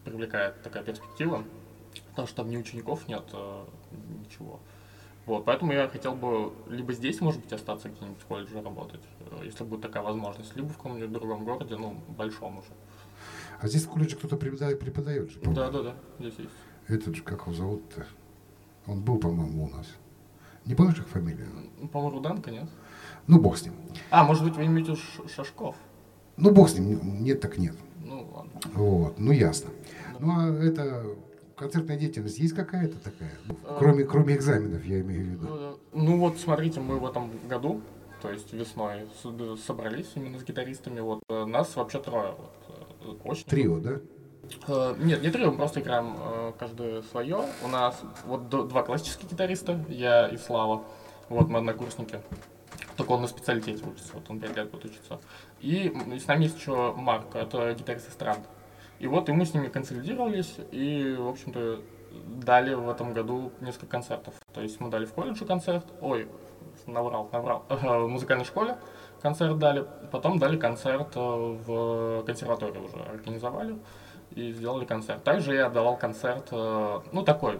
привлекает 0.03 0.61
такая 0.61 0.83
перспектива. 0.83 1.43
Потому 2.09 2.27
что 2.27 2.37
там 2.37 2.49
ни 2.49 2.57
учеников 2.57 3.07
нет, 3.07 3.23
э, 3.33 3.63
ничего. 3.95 4.59
Вот, 5.25 5.43
поэтому 5.43 5.73
я 5.73 5.87
хотел 5.87 6.13
бы 6.13 6.53
либо 6.67 6.93
здесь, 6.93 7.19
может 7.19 7.41
быть, 7.41 7.51
остаться 7.51 7.89
где-нибудь 7.89 8.21
в 8.21 8.25
колледже 8.25 8.61
работать, 8.61 9.01
э, 9.31 9.45
если 9.45 9.63
будет 9.63 9.81
такая 9.81 10.03
возможность, 10.03 10.55
либо 10.55 10.67
в 10.69 10.77
каком-нибудь 10.77 11.11
другом 11.11 11.45
городе, 11.45 11.75
ну, 11.77 11.95
большом 12.09 12.59
уже. 12.59 12.67
А 13.59 13.67
здесь 13.67 13.85
в 13.85 13.89
колледже 13.89 14.17
кто-то 14.17 14.37
преподает, 14.37 14.79
преподает 14.79 15.31
же. 15.31 15.39
Да, 15.41 15.71
да, 15.71 15.81
да, 15.81 15.95
здесь 16.19 16.35
есть. 16.37 16.51
Этот 16.87 17.15
же, 17.15 17.23
как 17.23 17.41
его 17.41 17.53
зовут-то? 17.53 18.05
Он 18.85 19.01
был, 19.01 19.17
по-моему, 19.17 19.65
у 19.65 19.69
нас. 19.69 19.87
Не 20.65 20.75
помнишь 20.75 20.99
их 20.99 21.07
фамилию? 21.07 21.47
По-моему, 21.91 22.17
Руденко, 22.17 22.51
нет? 22.51 22.69
Ну, 23.25 23.39
бог 23.39 23.57
с 23.57 23.63
ним. 23.63 23.73
А, 24.11 24.23
может 24.23 24.43
быть, 24.43 24.55
вы 24.55 24.65
имеете 24.65 24.95
Шашков? 25.35 25.75
Ну, 26.37 26.51
бог 26.51 26.69
с 26.69 26.77
ним. 26.77 27.23
Нет, 27.23 27.41
так 27.41 27.57
нет. 27.57 27.75
Ну, 28.03 28.27
ладно. 28.31 28.51
Вот, 28.73 29.19
ну 29.19 29.31
ясно. 29.31 29.71
Ну, 30.19 30.31
а 30.31 30.53
это 30.63 31.05
концертная 31.55 31.97
деятельность 31.97 32.37
есть 32.39 32.53
какая-то 32.55 32.97
такая? 32.99 33.31
Э, 33.65 33.75
Кроме, 33.79 34.03
кроме 34.03 34.35
экзаменов, 34.35 34.83
я 34.85 35.01
имею 35.01 35.23
в 35.25 35.27
виду. 35.29 35.47
Э, 35.49 35.75
Ну 35.93 36.17
вот, 36.19 36.37
смотрите, 36.37 36.79
мы 36.79 36.99
в 36.99 37.05
этом 37.05 37.31
году, 37.47 37.81
то 38.21 38.31
есть 38.31 38.53
весной, 38.53 39.07
с- 39.23 39.61
собрались 39.65 40.11
именно 40.15 40.39
с 40.39 40.43
гитаристами. 40.43 40.99
Вот 40.99 41.21
э, 41.29 41.45
нас 41.45 41.75
вообще 41.75 41.99
трое. 42.01 42.35
Вот, 42.37 43.19
э, 43.23 43.27
очень. 43.29 43.45
Трио, 43.45 43.79
да? 43.79 43.99
Э, 44.67 44.95
Нет, 44.99 45.21
не 45.23 45.31
трио, 45.31 45.51
мы 45.51 45.57
просто 45.57 45.79
играем 45.79 46.15
э, 46.19 46.53
каждое 46.59 47.01
свое. 47.03 47.45
У 47.63 47.67
нас 47.67 48.01
вот 48.25 48.49
два 48.49 48.83
классических 48.83 49.29
гитариста, 49.31 49.83
я 49.89 50.27
и 50.27 50.37
Слава. 50.37 50.83
Вот 51.29 51.49
мы 51.49 51.59
однокурсники. 51.59 52.19
Только 52.97 53.11
он 53.11 53.21
на 53.23 53.27
специалитете 53.27 53.83
учится, 53.85 54.13
вот 54.13 54.23
он 54.29 54.39
5 54.39 54.55
лет 54.55 54.71
будет 54.71 54.85
учиться. 54.85 55.19
И 55.59 55.91
с 56.17 56.27
нами 56.27 56.43
есть 56.43 56.57
еще 56.57 56.93
Марк, 56.93 57.35
это 57.35 57.73
гитарист 57.73 58.07
эстрад. 58.09 58.39
И 58.99 59.07
вот 59.07 59.29
и 59.29 59.31
мы 59.31 59.45
с 59.45 59.53
ними 59.53 59.67
консолидировались 59.67 60.55
и, 60.71 61.15
в 61.17 61.27
общем-то, 61.27 61.81
дали 62.11 62.73
в 62.73 62.89
этом 62.89 63.13
году 63.13 63.51
несколько 63.61 63.87
концертов. 63.87 64.35
То 64.53 64.61
есть 64.61 64.79
мы 64.79 64.89
дали 64.89 65.05
в 65.05 65.13
колледже 65.13 65.45
концерт, 65.45 65.85
ой, 66.01 66.27
наврал, 66.85 67.29
наврал, 67.31 67.65
в 67.69 68.07
музыкальной 68.07 68.45
школе 68.45 68.77
концерт 69.21 69.57
дали, 69.57 69.85
потом 70.11 70.37
дали 70.39 70.57
концерт 70.57 71.15
э, 71.15 71.19
в 71.19 72.23
консерватории 72.25 72.77
уже 72.77 72.97
организовали 72.97 73.77
и 74.31 74.51
сделали 74.51 74.85
концерт. 74.85 75.23
Также 75.23 75.55
я 75.55 75.69
давал 75.69 75.97
концерт, 75.97 76.47
э, 76.51 76.99
ну 77.11 77.23
такой, 77.23 77.59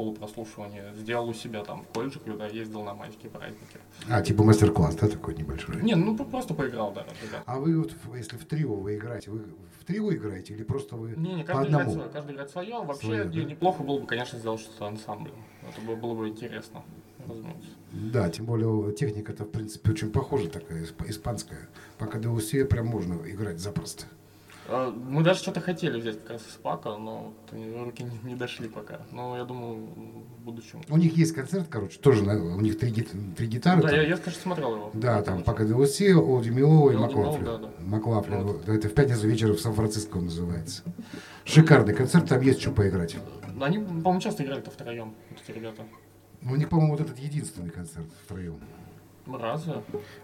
м, 0.00 0.14
полупрослушивание, 0.14 0.92
сделал 0.96 1.28
у 1.28 1.34
себя 1.34 1.62
там 1.64 1.84
в 1.84 1.88
колледже, 1.88 2.20
когда 2.20 2.46
ездил 2.46 2.82
на 2.82 2.94
майские 2.94 3.30
праздники. 3.30 3.78
А, 4.08 4.22
типа 4.22 4.42
мастер-класс, 4.42 4.94
да, 4.96 5.08
такой 5.08 5.34
небольшой? 5.34 5.82
Не, 5.82 5.94
ну 5.94 6.16
просто 6.16 6.54
поиграл, 6.54 6.92
да, 6.92 7.02
ребят. 7.22 7.42
А 7.46 7.58
вы 7.58 7.78
вот, 7.78 7.92
если 8.14 8.36
в 8.36 8.44
трио 8.46 8.74
вы 8.74 8.96
играете, 8.96 9.30
вы 9.30 9.40
в 9.78 9.84
трио 9.84 10.12
играете 10.12 10.54
или 10.54 10.62
просто 10.62 10.96
вы 10.96 11.14
Не, 11.16 11.34
не, 11.34 11.42
по 11.42 11.48
каждый 11.52 11.68
играет 11.70 11.86
одному? 11.88 11.92
свое, 11.92 12.08
каждый 12.10 12.32
играет 12.34 12.50
свое. 12.50 12.82
Вообще 12.82 13.06
Свое, 13.06 13.24
да? 13.24 13.42
неплохо 13.44 13.82
было 13.82 13.98
бы, 14.00 14.06
конечно, 14.06 14.38
сделать 14.38 14.60
что-то 14.60 14.86
ансамблем. 14.86 15.34
Это 15.68 15.80
бы- 15.86 15.96
было 15.96 16.14
бы 16.14 16.28
интересно, 16.28 16.82
разумеется. 17.26 17.70
Да, 17.92 18.28
тем 18.30 18.46
более 18.46 18.92
техника-то, 18.92 19.44
в 19.44 19.50
принципе, 19.50 19.90
очень 19.90 20.10
похожа 20.10 20.48
такая, 20.48 20.82
исп- 20.84 21.08
испанская. 21.08 21.68
По 21.98 22.06
КДУСе 22.06 22.64
прям 22.64 22.86
можно 22.86 23.14
играть 23.28 23.58
запросто. 23.58 24.04
Э, 24.70 24.90
Мы 24.90 25.22
даже 25.24 25.40
что-то 25.40 25.60
хотели 25.60 26.00
взять 26.00 26.20
как 26.20 26.30
раз 26.30 26.42
из 26.42 26.54
пака, 26.54 26.96
но 26.96 27.32
вот 27.52 27.60
руки 27.84 28.04
не, 28.04 28.30
не 28.30 28.36
дошли 28.36 28.68
пока. 28.68 29.00
Но 29.10 29.36
я 29.36 29.44
думаю, 29.44 29.86
в 29.86 30.44
будущем. 30.44 30.80
У 30.88 30.96
них 30.96 31.16
есть 31.16 31.34
концерт, 31.34 31.66
короче, 31.68 31.98
тоже 31.98 32.22
у 32.22 32.60
них 32.60 32.78
три, 32.78 32.92
три 32.92 33.46
гитары. 33.48 33.82
Да, 33.82 33.88
там. 33.88 33.96
я, 33.96 34.02
я, 34.02 34.16
конечно, 34.16 34.42
смотрел 34.42 34.76
его. 34.76 34.90
Да, 34.94 35.22
там 35.22 35.42
по 35.42 35.52
КДУСе, 35.54 36.14
Олди 36.14 36.50
Милова 36.50 36.90
и 36.92 36.96
Маклафлин. 36.96 37.44
да, 37.44 37.58
да. 37.58 37.68
Маклафлин. 37.80 38.42
Вот. 38.44 38.68
Это 38.68 38.88
в 38.88 38.94
пятницу 38.94 39.26
вечером 39.26 39.56
в 39.56 39.60
Сан-Франциско 39.60 40.18
называется. 40.20 40.82
Шикарный 41.44 41.94
концерт, 41.94 42.28
там 42.28 42.40
есть 42.42 42.60
что 42.60 42.70
поиграть. 42.70 43.16
Они, 43.60 43.78
по-моему, 43.78 44.20
часто 44.20 44.44
играли-то 44.44 44.70
втроем, 44.70 45.14
вот 45.30 45.38
эти 45.46 45.56
ребята. 45.56 45.82
У 46.42 46.54
них, 46.54 46.68
по-моему, 46.68 46.92
вот 46.92 47.00
этот 47.00 47.18
единственный 47.18 47.70
концерт 47.70 48.06
втроем. 48.24 48.58
Разве? 49.26 49.82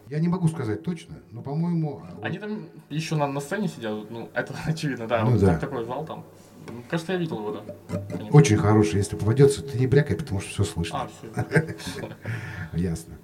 Я 0.08 0.18
не 0.20 0.28
могу 0.28 0.48
сказать 0.48 0.82
точно, 0.82 1.16
но, 1.30 1.42
по-моему... 1.42 1.98
вот- 2.14 2.24
Они 2.24 2.38
там 2.38 2.68
еще 2.88 3.14
на, 3.16 3.26
на 3.26 3.40
сцене 3.40 3.68
сидят, 3.68 4.10
ну, 4.10 4.28
это 4.34 4.54
очевидно, 4.66 5.06
да. 5.06 5.24
Ну 5.24 5.32
вот 5.32 5.40
да. 5.40 5.46
так- 5.52 5.60
такой 5.60 5.84
зал 5.84 6.04
там. 6.04 6.24
Кажется, 6.90 7.12
я 7.12 7.18
видел 7.18 7.38
его, 7.38 7.62
да. 7.88 8.02
Очень 8.32 8.56
хороший, 8.56 8.96
если 8.96 9.16
попадется, 9.16 9.62
ты 9.62 9.78
не 9.78 9.86
брякай, 9.86 10.16
потому 10.16 10.40
что 10.40 10.50
все 10.50 10.64
слышно. 10.64 11.02
А, 11.02 11.08
все. 11.78 12.10
Ясно. 12.72 13.14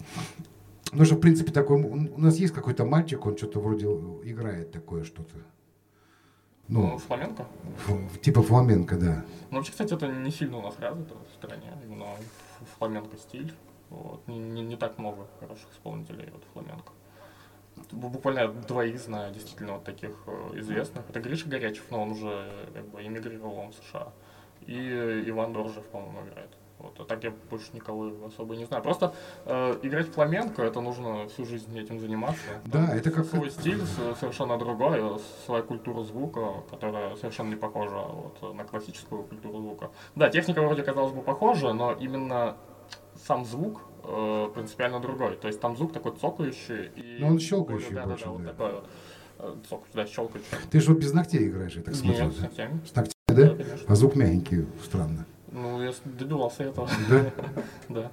Ну 0.93 1.05
что, 1.05 1.17
в 1.17 1.21
принципе, 1.21 1.51
такой... 1.53 1.83
У 1.83 2.21
нас 2.21 2.37
есть 2.37 2.53
какой-то 2.55 2.85
мальчик, 2.85 3.25
он 3.27 3.37
что-то 3.37 3.59
вроде 3.61 3.87
играет 4.25 4.71
такое 4.73 5.05
что-то. 5.05 5.35
Ну, 6.69 6.83
Ну, 6.93 6.99
фламенко. 6.99 7.47
ф- 7.89 8.21
типа 8.21 8.43
фламенко, 8.43 8.97
да. 8.97 9.25
Ну, 9.51 9.57
вообще, 9.57 9.73
кстати, 9.73 9.95
это 9.95 10.07
не 10.07 10.31
сильно 10.31 10.59
у 10.59 10.63
нас 10.63 10.75
развито 10.79 11.15
в 11.15 11.35
стране, 11.35 11.73
именно 11.85 12.05
ф- 12.05 12.69
фламенко 12.79 13.17
стиль. 13.17 13.53
Вот. 13.93 14.27
Не, 14.29 14.39
не- 14.39 14.63
не 14.63 14.77
так 14.77 14.99
много 14.99 15.27
хороших 15.41 15.71
исполнителей 15.73 16.29
вот 16.33 16.43
фламенко. 16.53 16.93
Бу- 17.93 18.09
Буквально 18.11 18.49
двоих 18.49 18.99
знаю, 18.99 19.33
действительно, 19.33 19.75
вот 19.75 19.85
таких 19.85 20.17
э, 20.27 20.51
известных. 20.61 21.05
Это 21.11 21.21
Гриша 21.21 21.49
Горячев, 21.49 21.85
но 21.91 22.03
он 22.03 22.13
уже 22.13 22.51
как 22.75 22.87
бы 22.89 23.03
эмигрировал 23.03 23.59
он 23.59 23.73
в 23.73 23.75
США. 23.75 24.09
И 24.67 25.25
Иван 25.27 25.53
Доржев, 25.53 25.85
по-моему, 25.87 26.21
играет. 26.29 26.51
Вот. 26.79 26.99
А 27.01 27.05
так 27.05 27.23
я 27.25 27.33
больше 27.51 27.67
никого 27.75 28.11
особо 28.27 28.57
не 28.57 28.65
знаю. 28.65 28.83
Просто 28.83 29.15
э, 29.47 29.79
играть 29.83 30.09
в 30.09 30.13
фламенко, 30.13 30.63
это 30.63 30.81
нужно 30.81 31.27
всю 31.29 31.45
жизнь 31.45 31.79
этим 31.79 32.01
заниматься. 32.01 32.41
Да, 32.65 32.87
Там 32.87 32.97
это 32.97 33.11
как- 33.11 33.25
Свой 33.27 33.51
стиль 33.51 33.81
совершенно 34.21 34.59
другой, 34.59 35.21
своя 35.47 35.63
культура 35.63 36.03
звука, 36.03 36.63
которая 36.71 37.15
совершенно 37.17 37.51
не 37.51 37.57
похожа 37.57 37.97
вот, 37.99 38.55
на 38.55 38.65
классическую 38.65 39.23
культуру 39.25 39.59
звука. 39.59 39.91
Да, 40.17 40.29
техника 40.31 40.63
вроде 40.63 40.83
казалось 40.83 41.13
бы 41.13 41.23
похожа, 41.23 41.73
но 41.73 41.93
именно 41.93 42.57
сам 43.27 43.45
звук 43.45 43.81
э, 44.05 44.49
принципиально 44.55 45.01
другой. 45.01 45.37
То 45.37 45.47
есть 45.49 45.61
там 45.61 45.77
звук 45.77 45.93
такой 45.93 46.13
цокающий. 46.21 46.91
И 46.97 47.19
Ну, 47.21 47.29
он 47.29 47.39
щелкающий 47.39 47.95
да, 47.95 48.07
больше, 48.07 48.25
да, 48.25 48.31
да, 48.31 48.33
вот 48.33 48.43
да. 48.43 48.49
такой 48.51 48.73
вот. 48.73 48.85
э, 49.39 49.55
цок, 49.69 49.85
да, 49.95 50.07
щелкаешь. 50.07 50.45
Ты 50.71 50.81
же 50.81 50.91
вот 50.93 50.99
без 50.99 51.13
ногтей 51.13 51.49
играешь, 51.49 51.75
я 51.75 51.83
так 51.83 51.95
смотрю. 51.95 52.25
Нет, 52.25 52.35
с 52.37 52.41
ногтями. 52.41 52.81
С 52.87 52.95
ногтями, 52.95 53.15
Да, 53.29 53.35
да? 53.35 53.49
конечно. 53.65 53.87
А 53.89 53.95
звук 53.95 54.17
мягенький, 54.17 54.67
странно. 54.85 55.27
Ну, 55.51 55.83
я 55.83 55.93
добивался 56.05 56.65
этого. 56.65 56.89
Да? 57.11 57.31
Да. 57.89 58.11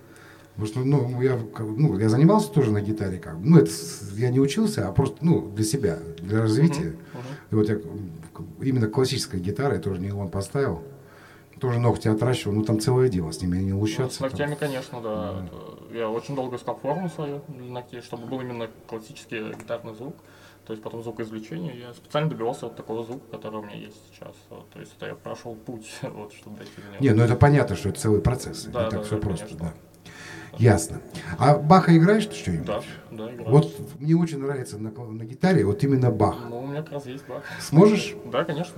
Потому 0.56 0.68
что, 0.68 0.80
ну, 0.82 1.22
я, 1.22 1.40
как 1.56 1.66
бы, 1.68 1.78
ну, 1.80 1.98
я 1.98 2.10
занимался 2.10 2.52
тоже 2.52 2.72
на 2.72 2.82
гитаре, 2.82 3.18
как 3.18 3.40
бы. 3.40 3.48
Ну, 3.48 3.58
это 3.60 3.72
я 4.16 4.30
не 4.30 4.42
учился, 4.42 4.90
а 4.90 4.92
просто, 4.92 5.18
ну, 5.22 5.50
для 5.50 5.64
себя, 5.64 6.00
для 6.18 6.42
развития. 6.42 6.98
Мгм. 7.14 7.24
И 7.52 7.56
вот 7.56 7.70
я 7.70 7.80
именно 8.60 8.88
классическая 8.88 9.40
гитара, 9.40 9.76
я 9.76 9.80
тоже 9.80 10.02
не 10.02 10.12
он 10.12 10.28
поставил. 10.30 10.84
Тоже 11.60 11.80
ногти 11.80 12.08
отращивал, 12.08 12.56
ну, 12.56 12.64
там 12.64 12.80
целое 12.80 13.10
дело, 13.10 13.32
с 13.32 13.42
ними 13.42 13.58
не 13.58 13.72
Ну, 13.74 13.80
лущаться. 13.80 14.16
С 14.16 14.18
там. 14.20 14.30
ногтями, 14.30 14.56
конечно, 14.56 15.02
да. 15.02 15.44
Это- 15.46 15.98
Я 15.98 16.10
очень 16.10 16.36
долго 16.36 16.56
искал 16.58 16.76
форму 16.78 17.10
свою 17.10 17.42
для 17.48 17.66
ногтей, 17.74 18.02
чтобы 18.02 18.28
был 18.28 18.40
именно 18.42 18.68
классический 18.88 19.54
гитарный 19.54 19.94
звук. 19.96 20.16
То 20.66 20.74
есть 20.74 20.84
потом 20.84 21.02
звукоизвлечение. 21.02 21.80
Я 21.80 21.94
специально 21.94 22.30
добивался 22.30 22.66
вот 22.68 22.76
такого 22.76 23.04
звука, 23.04 23.24
который 23.32 23.60
у 23.60 23.64
меня 23.64 23.76
есть 23.76 23.98
сейчас. 24.14 24.36
Вот. 24.52 24.70
То 24.70 24.80
есть 24.80 24.94
это 24.98 25.08
я 25.08 25.16
прошел 25.16 25.56
путь, 25.56 25.90
вот, 26.04 26.32
чтобы 26.34 26.58
дойти 26.58 26.74
до 26.78 26.82
него. 26.92 26.98
Не, 27.00 27.10
ну 27.12 27.24
это 27.24 27.36
понятно, 27.36 27.76
что 27.76 27.90
это 27.90 28.00
целый 28.00 28.22
процесс. 28.22 28.66
Да, 28.66 28.84
не 28.86 28.90
так 28.92 29.00
да, 29.00 29.06
все 29.06 29.16
да, 29.16 29.22
просто, 29.22 29.46
конечно. 29.48 29.66
да. 29.66 29.74
Ясно. 30.60 31.02
А 31.40 31.58
Баха 31.58 31.96
играешь 31.98 32.26
ты 32.28 32.36
что-нибудь? 32.36 32.66
Да, 32.68 32.82
да, 33.12 33.34
играю. 33.34 33.50
Вот 33.50 34.00
мне 34.00 34.16
очень 34.16 34.40
нравится 34.40 34.78
на, 34.78 34.92
на 34.92 35.24
гитаре 35.26 35.66
вот 35.66 35.84
именно 35.84 36.12
Бах. 36.12 36.38
Ну, 36.50 36.60
у 36.60 36.68
меня 36.68 36.84
как 36.84 36.94
раз 36.94 37.06
есть 37.08 37.28
бах. 37.28 37.44
Сможешь? 37.62 38.16
Да, 38.26 38.44
конечно. 38.44 38.76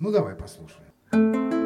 Ну 0.00 0.10
давай 0.10 0.34
послушаем. 0.34 1.61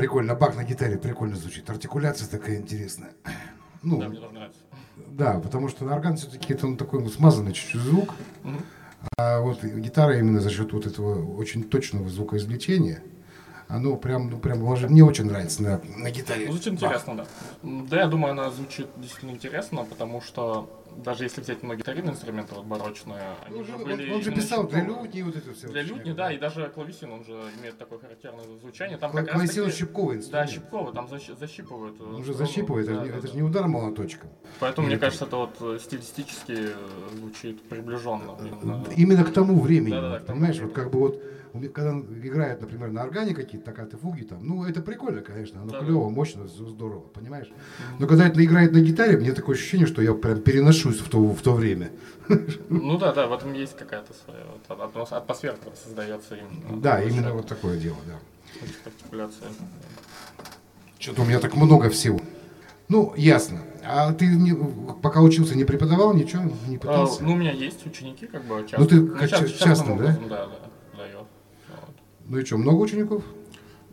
Прикольно. 0.00 0.34
Бах 0.34 0.56
на 0.56 0.64
гитаре 0.64 0.96
прикольно 0.98 1.36
звучит. 1.36 1.68
Артикуляция 1.68 2.28
такая 2.28 2.56
интересная. 2.56 3.12
Ну, 3.82 3.98
Да, 3.98 4.08
мне 4.10 4.18
тоже 4.20 4.32
нравится. 4.34 4.60
да, 5.08 5.40
потому 5.40 5.68
что 5.68 5.86
на 5.86 5.94
орган 5.94 6.14
все-таки 6.18 6.52
это 6.52 6.66
он 6.66 6.76
такой 6.76 7.02
ну, 7.02 7.08
смазанный 7.08 7.54
чуть-чуть 7.54 7.80
звук. 7.80 8.14
Мгм. 8.42 8.60
А 9.16 9.40
вот 9.40 9.64
гитара 9.64 10.18
именно 10.18 10.38
за 10.40 10.50
счет 10.50 10.74
вот 10.74 10.86
этого 10.86 11.34
очень 11.36 11.64
точного 11.64 12.10
звукоизвлечения, 12.10 13.02
оно 13.68 13.96
прям, 13.96 14.28
ну, 14.28 14.38
прям 14.38 14.58
мне 14.58 15.02
очень 15.02 15.24
нравится 15.24 15.62
на, 15.62 15.80
на 15.96 16.10
гитаре. 16.10 16.44
Ну, 16.44 16.52
Звучит 16.52 16.74
интересно, 16.74 17.16
да. 17.16 17.26
Да, 17.62 18.00
я 18.00 18.06
думаю, 18.06 18.32
она 18.32 18.50
звучит 18.50 18.86
действительно 18.98 19.30
интересно, 19.30 19.84
потому 19.84 20.20
что 20.20 20.79
даже 21.02 21.24
если 21.24 21.40
взять 21.40 21.62
многие 21.62 21.80
гитарные 21.80 22.10
инструменты, 22.12 22.54
вот 22.54 22.64
барочные, 22.66 23.20
они 23.46 23.62
же 23.64 23.74
он, 23.74 23.84
были... 23.84 24.10
он 24.12 24.22
же 24.22 24.32
писал 24.32 24.66
для 24.66 24.84
лютни 24.84 25.22
вот 25.22 25.36
это 25.36 25.52
все. 25.54 25.68
Для 25.68 25.82
лютни, 25.82 26.12
да, 26.12 26.32
и 26.32 26.38
даже 26.38 26.68
клавесин, 26.68 27.12
он 27.12 27.24
же 27.24 27.32
имеет 27.60 27.78
такое 27.78 27.98
характерное 27.98 28.44
звучание. 28.60 28.98
Там 28.98 29.12
как 29.12 29.26
раз 29.26 29.34
Клавесин 29.34 29.64
таки- 29.64 29.76
щипковый 29.76 30.16
Да, 30.16 30.20
инструмент. 30.20 30.50
щипковый, 30.50 30.94
там 30.94 31.06
защ- 31.06 31.38
защипывают. 31.38 32.00
э, 32.00 32.04
Он 32.04 32.24
же 32.24 32.32
струну. 32.32 32.38
защипывает, 32.46 32.88
это, 32.88 32.94
Да, 32.96 33.00
же 33.00 33.06
не- 33.06 33.12
да, 33.12 33.18
это 33.18 33.26
же 33.26 33.32
да. 33.32 33.38
не 33.38 33.42
удар 33.44 33.68
молоточком. 33.68 34.30
Поэтому, 34.60 34.86
Или 34.86 34.94
мне 34.94 35.00
кажется, 35.00 35.24
это 35.24 35.36
вот 35.36 35.56
э, 35.60 35.78
стилистически 35.80 36.52
э, 36.52 36.74
звучит 37.16 37.62
приближенно. 37.68 38.36
именно. 38.40 38.84
Именно 38.96 39.24
к 39.24 39.32
тому 39.32 39.60
времени. 39.60 39.90
Да-да-да, 39.92 40.18
к 40.18 40.24
тому 40.24 40.38
понимаешь, 40.38 40.56
времени. 40.56 40.72
вот 40.74 40.82
как 40.82 40.90
бы 40.92 40.98
вот, 41.00 41.22
когда 41.52 41.98
играет, 42.22 42.60
например, 42.60 42.90
на 42.92 43.02
органе 43.02 43.34
какие-то 43.34 43.66
токкаты, 43.70 43.96
фуги 43.96 44.22
там, 44.22 44.38
ну 44.46 44.64
это 44.64 44.80
прикольно, 44.82 45.20
конечно, 45.20 45.60
оно 45.62 45.72
Да-да. 45.72 45.84
клево, 45.84 46.08
мощно, 46.08 46.46
з- 46.46 46.68
здорово, 46.68 47.00
понимаешь? 47.00 47.50
Но 47.98 48.06
когда 48.06 48.26
это 48.28 48.44
играет 48.44 48.72
на 48.72 48.80
гитаре, 48.80 49.16
мне 49.16 49.32
такое 49.32 49.56
ощущение, 49.56 49.86
что 49.86 50.00
я 50.02 50.14
прям 50.14 50.40
переношусь 50.40 51.00
в 51.00 51.08
то, 51.08 51.18
в 51.20 51.40
то 51.42 51.52
время. 51.52 51.90
Ну 52.68 52.96
да, 52.98 53.12
да, 53.12 53.26
в 53.26 53.32
этом 53.32 53.52
есть 53.54 53.76
какая-то 53.76 54.12
своя 54.24 54.44
вот, 54.68 54.78
атмос- 54.78 55.12
атмосфера, 55.16 55.54
которая 55.54 55.76
создается 55.76 56.36
именно. 56.36 56.80
Да, 56.80 57.02
именно 57.02 57.32
вот 57.34 57.46
такое 57.48 57.76
дело, 57.78 57.96
да. 58.06 59.28
Что-то 60.98 61.22
у 61.22 61.24
меня 61.24 61.40
так 61.40 61.56
много 61.56 61.88
всего. 61.90 62.20
Ну, 62.88 63.14
ясно. 63.16 63.60
А 63.84 64.12
ты 64.12 64.26
не, 64.26 64.52
пока 65.00 65.20
учился, 65.22 65.56
не 65.56 65.64
преподавал, 65.64 66.12
ничего 66.12 66.42
не 66.66 66.76
А, 66.76 66.78
пытался? 66.80 67.22
ну, 67.22 67.32
у 67.32 67.36
меня 67.36 67.52
есть 67.52 67.86
ученики, 67.86 68.26
как 68.26 68.44
бы, 68.44 68.60
часто. 68.68 68.78
Ну, 68.80 68.86
ты 68.86 69.06
как 69.06 69.30
ча- 69.30 69.46
щас 69.46 69.52
часто, 69.52 69.88
нам 69.88 69.98
да? 69.98 70.04
образом, 70.04 70.28
Да, 70.28 70.46
да. 70.46 70.69
Ну 72.30 72.38
и 72.38 72.44
что, 72.44 72.58
много 72.58 72.82
учеников? 72.82 73.24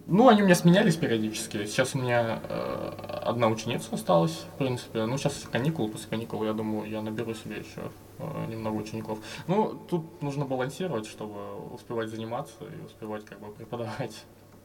Ну, 0.06 0.30
они 0.30 0.44
у 0.44 0.46
меня 0.46 0.54
сменялись 0.54 0.96
периодически. 0.96 1.66
Сейчас 1.66 1.96
у 1.96 1.98
меня 1.98 2.40
э, 2.48 2.90
одна 3.24 3.48
ученица 3.48 3.96
осталась, 3.96 4.46
в 4.54 4.58
принципе. 4.60 5.08
Ну, 5.08 5.18
сейчас 5.18 5.44
каникулы, 5.52 5.90
после 5.90 6.08
каникул, 6.08 6.44
я 6.44 6.54
думаю, 6.54 6.88
я 6.88 7.02
наберу 7.02 7.34
себе 7.34 7.58
еще 7.58 7.90
э, 8.20 8.46
немного 8.48 8.76
учеников. 8.76 9.18
Ну, 9.48 9.74
тут 9.90 10.22
нужно 10.22 10.46
балансировать, 10.46 11.08
чтобы 11.08 11.56
успевать 11.74 12.10
заниматься 12.10 12.54
и 12.62 12.86
успевать 12.86 13.26
как 13.26 13.40
бы 13.40 13.52
преподавать. 13.52 14.24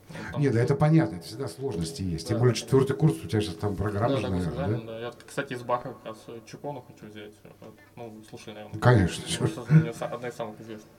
Потому 0.26 0.44
Нет, 0.44 0.52
да 0.52 0.61
это 0.61 0.74
понятно, 0.74 1.16
это 1.16 1.24
всегда 1.24 1.48
сложности 1.48 2.02
есть. 2.02 2.28
Тем 2.28 2.37
Да. 2.37 2.40
более 2.40 2.54
четвертый 2.54 2.94
курс, 2.94 3.14
у 3.24 3.26
тебя 3.26 3.40
сейчас 3.40 3.54
там 3.54 3.74
программа 3.74 4.16
да, 4.16 4.20
же, 4.20 4.28
наверное, 4.28 4.80
да? 4.80 4.87
да. 4.87 5.00
Я, 5.00 5.12
кстати, 5.26 5.54
из 5.54 5.62
Баха 5.62 5.94
как 5.94 6.04
раз 6.04 6.18
э, 6.26 6.40
Чупону 6.44 6.85
хочу 6.87 7.11
взять. 7.11 7.32
Вот. 7.61 7.74
Ну, 7.96 8.22
слушай, 8.28 8.52
наверное. 8.52 8.78
Конечно, 8.78 9.24
это 9.87 10.06
одна 10.08 10.28
из 10.28 10.35
самых 10.35 10.61
известных. 10.61 10.92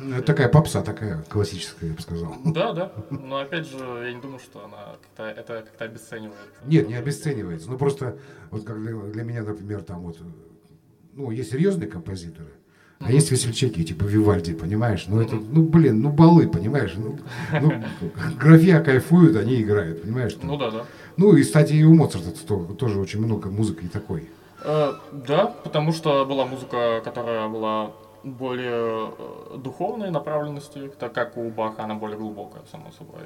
Ну, 0.00 0.14
это 0.16 0.22
такая 0.22 0.48
попса, 0.48 0.82
такая 0.82 1.22
классическая, 1.28 1.88
я 1.88 1.94
бы 1.94 2.00
сказал. 2.02 2.34
Да, 2.44 2.72
да. 2.72 2.92
Но 3.10 3.38
опять 3.38 3.66
же, 3.68 3.76
я 3.78 4.12
не 4.12 4.20
думаю, 4.20 4.38
что 4.38 4.64
она 4.64 4.96
как-то 5.02 5.24
это 5.40 5.62
как-то 5.62 5.84
обесценивает. 5.84 6.38
Нет, 6.66 6.88
не 6.88 6.94
обесценивается. 6.94 7.70
Ну 7.70 7.78
просто, 7.78 8.16
вот 8.50 8.64
как 8.64 8.80
для, 8.80 8.92
для 8.94 9.22
меня, 9.24 9.42
например, 9.42 9.82
там 9.82 10.00
вот, 10.02 10.18
ну, 11.14 11.30
есть 11.30 11.50
серьезные 11.50 11.88
композиторы, 11.88 12.50
а 13.00 13.10
есть 13.10 13.30
весельчаки, 13.30 13.84
типа 13.84 14.04
Вивальди, 14.04 14.54
понимаешь? 14.54 15.06
Ну, 15.08 15.20
это, 15.20 15.34
ну, 15.36 15.62
блин, 15.62 16.00
ну, 16.00 16.10
балы, 16.10 16.48
понимаешь? 16.48 16.94
Ну, 16.96 17.18
ну, 17.60 17.72
графья 18.38 18.80
кайфуют, 18.82 19.36
они 19.36 19.60
играют, 19.60 20.02
понимаешь? 20.02 20.36
Ну 20.42 20.56
да, 20.56 20.70
да. 20.70 20.84
Ну, 21.16 21.34
и, 21.36 21.42
кстати, 21.42 21.72
и 21.72 21.84
у 21.84 21.94
Моцарта 21.94 22.30
то- 22.46 22.74
тоже 22.74 22.98
очень 23.00 23.20
много 23.20 23.50
музыки 23.50 23.86
такой. 23.92 24.28
Э, 24.62 24.94
да, 25.12 25.46
потому 25.46 25.92
что 25.92 26.24
была 26.24 26.46
музыка, 26.46 27.02
которая 27.04 27.48
была 27.48 27.92
более 28.24 29.10
э, 29.18 29.58
духовной 29.58 30.10
направленности, 30.10 30.90
так 30.98 31.12
как 31.12 31.36
у 31.36 31.50
Баха 31.50 31.84
она 31.84 31.94
более 31.94 32.16
глубокая, 32.18 32.62
само 32.70 32.90
собой. 32.92 33.20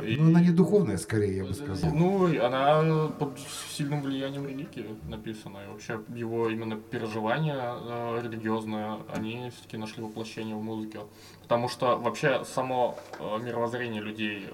Э, 0.00 0.04
и- 0.06 0.16
Но 0.16 0.28
она 0.28 0.40
не 0.40 0.50
духовная, 0.50 0.96
скорее, 0.98 1.36
я 1.36 1.44
бы 1.44 1.54
сказал. 1.54 1.90
Ну, 1.94 2.26
она 2.44 3.08
под 3.18 3.38
сильным 3.70 4.02
влиянием 4.02 4.46
религии 4.46 4.86
написана. 5.08 5.58
И 5.64 5.70
вообще 5.72 6.00
его 6.14 6.48
именно 6.50 6.76
переживания 6.76 7.56
э, 7.60 8.20
религиозные, 8.22 8.98
они 9.14 9.50
все-таки 9.50 9.76
нашли 9.76 10.02
воплощение 10.02 10.56
в 10.56 10.62
музыке. 10.62 11.00
Потому 11.42 11.68
что 11.68 11.96
вообще 11.96 12.44
само 12.44 12.96
мировоззрение 13.20 14.00
людей 14.02 14.48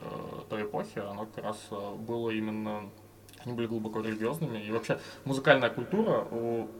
той 0.48 0.62
эпохи, 0.62 0.98
оно 0.98 1.26
как 1.26 1.44
раз 1.44 1.68
было 2.08 2.30
именно 2.30 2.82
они 3.46 3.54
были 3.54 3.66
глубоко 3.66 4.00
религиозными. 4.00 4.58
И 4.58 4.70
вообще 4.70 4.98
музыкальная 5.24 5.70
культура, 5.70 6.26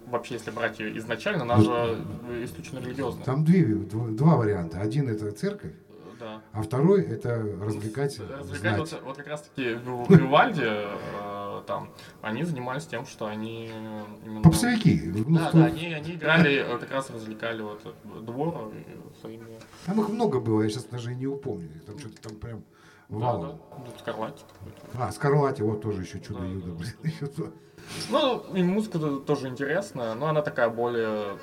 вообще 0.07 0.35
если 0.35 0.51
брать 0.51 0.79
ее 0.81 0.99
изначально, 0.99 1.43
она 1.43 1.57
Ну, 1.57 1.63
же 1.65 2.05
э, 2.29 2.45
исключительно 2.45 2.81
религиозная. 2.81 3.25
Там 3.25 3.45
две, 3.45 3.63
дв- 3.63 4.17
два 4.17 4.37
варианта. 4.37 4.81
Один 4.81 5.09
это 5.09 5.31
церковь, 5.33 5.73
Э, 5.73 6.19
Да. 6.19 6.43
а 6.53 6.63
второй 6.63 7.03
это 7.03 7.37
развлекать, 7.61 8.19
Развлекать 8.19 8.79
вот, 8.79 9.03
вот 9.05 9.17
как 9.17 9.27
раз 9.29 9.43
таки 9.43 9.75
в 9.75 10.11
Вивальди 10.11 10.63
э, 10.65 11.63
там 11.67 11.91
они 12.23 12.43
занимались 12.45 12.87
тем, 12.87 13.07
что 13.07 13.27
они 13.27 13.67
именно... 14.25 14.43
Попсовики. 14.43 15.01
Ну, 15.27 15.39
Да, 15.39 15.49
кто- 15.49 15.59
да, 15.59 15.65
они, 15.67 15.93
они 15.93 16.13
играли, 16.15 16.67
как 16.81 16.91
раз 16.91 17.11
развлекали 17.11 17.63
вот 17.63 17.95
двор 18.25 18.73
своими... 19.21 19.45
Там 19.85 20.01
их 20.01 20.09
много 20.09 20.41
было, 20.41 20.63
я 20.63 20.69
сейчас 20.71 20.85
даже 20.85 21.13
и 21.13 21.15
не 21.15 21.27
упомню. 21.27 21.69
Там 21.87 21.99
что-то 21.99 22.29
там 22.29 22.37
прям 22.39 22.65
Да, 23.09 23.17
валом. 23.19 23.43
да, 23.71 23.77
ну, 23.79 23.99
Скарлатти. 23.99 24.45
А, 24.99 25.13
Скарлати, 25.13 25.63
вот 25.63 25.83
тоже 25.83 26.03
еще 26.03 26.21
чудо-юдо, 26.21 26.67
Да, 26.67 26.73
да, 26.73 26.79
блин. 26.79 26.93
еще 27.05 27.27
то. 27.27 27.53
Ну, 28.11 28.41
и 28.55 28.63
музыка 28.63 28.99
то- 28.99 29.21
тоже 29.21 29.49
интересная, 29.49 30.15
но 30.15 30.27
она 30.27 30.43
такая 30.43 30.69
более 30.71 31.39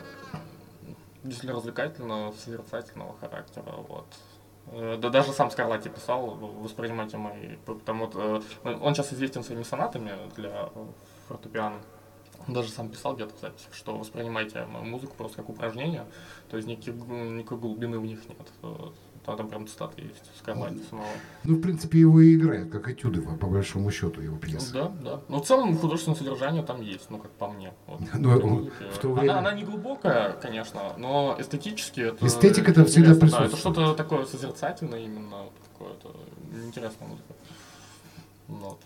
действительно 1.24 1.54
развлекательного, 1.56 2.34
созерцательного 2.34 3.16
характера, 3.20 3.72
вот. 3.88 4.06
Э, 4.68 4.98
Да 5.02 5.10
даже 5.10 5.32
сам 5.32 5.52
Скарлатти 5.52 5.90
писал, 5.90 6.32
воспринимайте 6.36 7.18
мои... 7.18 7.56
Потому 7.66 8.08
вот, 8.08 8.16
э, 8.66 8.74
он 8.82 8.94
сейчас 8.94 9.14
известен 9.14 9.44
своими 9.44 9.64
сонатами 9.64 10.12
для 10.36 10.70
фортепиано. 11.30 11.78
Он 12.46 12.54
даже 12.54 12.70
сам 12.70 12.90
писал 12.90 13.16
где-то 13.16 13.34
в 13.38 13.40
записях, 13.40 13.74
что 13.74 13.96
воспринимайте 13.98 14.66
мою 14.66 14.84
музыку 14.84 15.14
просто 15.18 15.38
как 15.38 15.50
упражнение, 15.50 16.06
то 16.50 16.58
есть 16.58 16.68
никаких, 16.68 16.96
никакой 16.96 17.58
глубины 17.58 18.00
в 18.00 18.06
них 18.06 18.20
нет. 18.28 18.52
Вот. 19.24 19.38
Там, 19.38 19.38
там 19.38 19.50
прям 19.50 19.68
цитаты 19.68 20.02
есть 20.02 20.32
Скарлатти 20.40 20.84
самого. 20.90 21.08
Ну, 21.44 21.56
в 21.56 21.62
принципе, 21.62 22.00
его 22.00 22.20
и 22.20 22.36
играют, 22.36 22.72
как 22.72 22.90
этюды, 22.90 23.22
по, 23.22 23.48
большому 23.48 23.92
счету, 23.92 24.22
его 24.22 24.38
пьесы. 24.38 24.74
Да, 24.74 24.92
да. 25.02 25.22
Но 25.30 25.42
в 25.42 25.46
целом 25.46 25.78
художественное 25.78 26.18
содержание 26.18 26.64
там 26.64 26.82
есть, 26.82 27.10
ну 27.10 27.18
как 27.18 27.32
по 27.32 27.48
мне. 27.48 27.74
Вот, 27.88 28.02
Ну, 28.14 28.70
в 28.92 28.98
то 29.00 29.12
она, 29.12 29.22
время- 29.22 29.38
она 29.38 29.54
не 29.54 29.64
глубокая, 29.64 30.34
конечно, 30.34 30.94
но 30.98 31.36
эстетически 31.40 32.02
это. 32.02 32.26
Эстетика 32.26 32.72
это 32.72 32.86
всегда 32.86 33.12
интересно, 33.14 33.40
да, 33.40 33.46
это 33.46 33.56
присутствует. 33.56 33.76
что-то 33.76 33.96
такое 33.96 34.26
созерцательное 34.26 35.00
именно, 35.00 35.44
вот 35.44 35.54
какое-то 35.72 36.16
интересная 36.66 37.08
музыка. 37.08 37.34
Ну 38.48 38.56
Вот. 38.56 38.80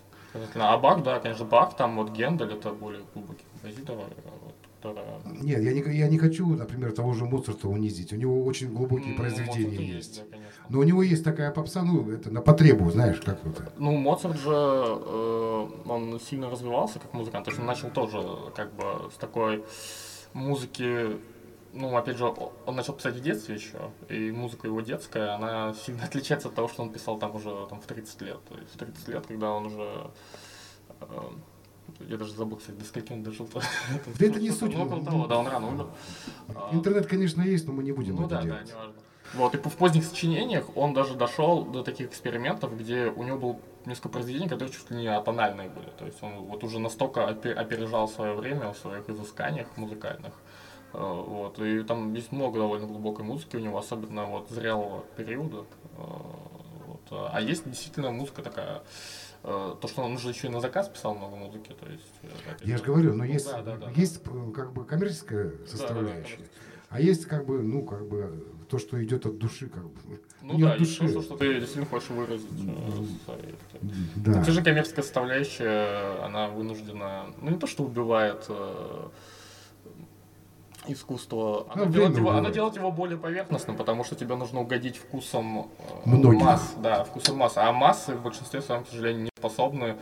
А 0.56 0.78
Бах, 0.78 1.04
да, 1.04 1.20
конечно, 1.20 1.46
Бах, 1.46 1.76
там 1.76 1.96
вот 1.96 2.12
Гендель, 2.12 2.54
это 2.54 2.72
более 2.72 3.02
глубокий 3.14 3.44
композитор, 3.54 3.96
э. 3.98 4.47
Нет, 5.26 5.62
я 5.64 5.74
не, 5.74 5.98
я 5.98 6.08
не 6.08 6.18
хочу, 6.18 6.48
например, 6.48 6.92
того 6.92 7.14
же 7.14 7.26
Моцарта 7.26 7.68
унизить. 7.68 8.14
У 8.14 8.16
него 8.16 8.44
очень 8.44 8.74
глубокие 8.74 9.12
ну, 9.12 9.18
произведения 9.18 9.66
Моцарт 9.66 9.82
и 9.82 9.86
есть. 9.86 10.18
да, 10.18 10.32
конечно. 10.32 10.66
Но 10.70 10.80
у 10.80 10.84
него 10.84 11.04
есть 11.04 11.24
такая 11.24 11.52
попса, 11.52 11.84
ну, 11.84 12.12
это 12.12 12.32
на 12.32 12.42
потребу, 12.42 12.90
знаешь, 12.92 13.20
как 13.22 13.44
вот. 13.44 13.62
Ну, 13.78 13.96
Моцарт 13.98 14.38
же, 14.40 14.52
э, 14.52 15.68
он 15.86 16.20
сильно 16.20 16.50
развивался 16.50 17.00
как 17.00 17.14
музыкант, 17.14 17.46
то 17.46 17.52
есть 17.52 17.60
он 17.60 17.68
начал 17.68 17.90
тоже 17.90 18.22
как 18.56 18.74
бы 18.76 19.10
с 19.14 19.18
такой 19.18 19.64
музыки, 20.34 21.18
ну, 21.74 21.96
опять 21.96 22.18
же, 22.18 22.26
он 22.66 22.76
начал 22.76 22.94
писать 22.94 23.16
в 23.16 23.22
детстве 23.22 23.56
еще, 23.56 23.92
и 24.10 24.32
музыка 24.32 24.68
его 24.68 24.82
детская, 24.82 25.36
она 25.36 25.74
сильно 25.74 26.04
отличается 26.06 26.50
от 26.50 26.56
того, 26.56 26.68
что 26.68 26.84
он 26.84 26.92
писал 26.92 27.18
там 27.18 27.36
уже 27.36 27.68
там, 27.70 27.80
в 27.80 27.86
30 27.86 28.22
лет. 28.22 28.40
То 28.50 28.58
есть 28.58 28.74
в 28.74 28.78
30 28.78 29.08
лет, 29.08 29.26
когда 29.28 29.52
он 29.52 29.68
уже... 29.68 30.12
э, 31.02 31.06
я 32.08 32.18
даже 32.18 32.34
забыл, 32.34 32.58
кстати, 32.58 32.78
до 32.78 32.86
скольки 32.86 33.12
он 33.14 33.24
дожил. 33.24 33.50
Да 33.54 34.26
это 34.26 34.40
не 34.40 34.52
суть. 34.52 34.74
Ну, 34.76 34.86
около 34.86 35.04
того, 35.04 35.28
да, 35.28 35.38
он 35.40 35.48
рано 35.48 35.68
умер. 35.68 35.88
Интернет, 36.72 37.08
конечно, 37.08 37.42
есть, 37.42 37.66
но 37.68 37.74
мы 37.74 37.84
не 37.84 37.92
будем 37.92 38.16
ну 38.16 38.22
это 38.26 38.30
да, 38.30 38.36
да, 38.38 38.44
делать. 38.44 38.68
не 38.68 38.74
важно. 38.74 38.94
Вот, 39.34 39.56
и 39.56 39.58
в 39.58 39.76
поздних 39.76 40.06
сочинениях 40.06 40.66
он 40.78 40.94
даже 40.94 41.16
дошел 41.16 41.66
до 41.66 41.84
таких 41.84 42.08
экспериментов, 42.08 42.78
где 42.78 43.08
у 43.08 43.24
него 43.24 43.38
было 43.38 43.60
несколько 43.86 44.08
произведений, 44.10 44.48
которые 44.48 44.74
чуть 44.74 44.90
ли 44.90 44.98
не 44.98 45.08
атональные 45.08 45.70
были. 45.70 45.90
То 45.98 46.06
есть 46.06 46.22
он 46.24 46.46
вот 46.46 46.64
уже 46.64 46.80
настолько 46.80 47.22
опе- 47.30 47.52
опережал 47.54 48.08
свое 48.08 48.34
время 48.36 48.72
в 48.72 48.78
своих 48.78 49.10
изысканиях 49.10 49.68
музыкальных. 49.76 50.34
Э, 50.94 51.00
Вот, 51.00 51.60
и 51.60 51.84
там 51.84 52.14
есть 52.14 52.32
много 52.32 52.60
довольно 52.60 52.88
глубокой 52.88 53.26
музыки 53.26 53.58
у 53.58 53.60
него, 53.60 53.78
особенно 53.78 54.26
вот 54.28 54.50
зрелого 54.50 55.04
периода. 55.18 55.66
Э, 55.98 56.02
Вот. 56.88 57.02
А 57.34 57.42
есть 57.42 57.70
действительно 57.70 58.12
музыка 58.12 58.42
такая, 58.42 58.82
то, 59.48 59.88
что 59.88 60.02
он 60.04 60.18
же 60.18 60.30
еще 60.30 60.48
и 60.48 60.50
на 60.50 60.60
заказ 60.60 60.90
писал 60.90 61.16
много 61.16 61.36
музыки, 61.36 61.74
то 61.80 61.90
есть... 61.90 62.04
э, 62.24 62.28
опять 62.52 62.68
Я 62.68 62.78
же 62.78 62.84
говорю, 62.84 63.12
но 63.14 63.24
Ну 63.24 63.24
есть, 63.24 63.50
да, 63.50 63.62
да, 63.62 63.76
да. 63.78 63.90
есть 63.96 64.22
э, 64.26 64.52
как 64.54 64.74
бы 64.74 64.84
коммерческая 64.86 65.46
Да, 65.46 65.52
да, 65.52 65.58
да, 65.64 65.68
составляющая, 65.72 66.36
конечно. 66.36 66.46
а 66.90 67.00
есть 67.02 67.26
как 67.26 67.46
бы, 67.46 67.62
ну, 67.64 67.84
как 67.86 68.08
бы 68.08 68.46
то, 68.70 68.78
что 68.80 69.02
идет 69.02 69.26
от 69.26 69.38
души, 69.38 69.68
как 69.70 69.86
бы. 69.86 70.20
Ну 70.42 70.56
не 70.56 70.64
да, 70.64 70.74
от 70.74 70.80
души. 70.80 71.14
то, 71.14 71.22
что 71.22 71.38
ты 71.38 71.54
действительно 71.56 71.86
хочешь 71.86 72.10
выразить. 72.10 72.50
э, 73.28 73.38
Да. 74.18 74.44
Те 74.44 74.52
же 74.52 74.62
коммерческая 74.62 75.04
составляющая, 75.04 76.24
она 76.26 76.50
вынуждена, 76.50 77.28
ну 77.42 77.52
не 77.52 77.58
то, 77.58 77.68
что 77.68 77.84
убивает 77.84 78.46
э, 78.50 79.08
искусство, 80.90 81.66
она, 81.70 81.86
Ну, 81.86 81.92
делает 81.92 82.18
его, 82.18 82.30
убивает. 82.30 82.54
делает 82.54 82.76
его 82.76 82.92
более 82.92 83.18
поверхностным, 83.18 83.76
потому 83.76 84.04
что 84.04 84.16
тебе 84.16 84.36
нужно 84.36 84.62
угодить 84.62 84.98
вкусом 84.98 85.70
э, 86.06 86.10
Многих. 86.10 86.42
масс, 86.44 86.74
да, 86.82 87.04
вкусом 87.04 87.38
масс, 87.38 87.54
а 87.56 87.72
массы 87.72 88.14
в 88.14 88.22
большинстве 88.22 88.62
своем, 88.62 88.84
к 88.84 88.90
сожалению, 88.90 89.24
не 89.24 89.30
способны 89.38 89.98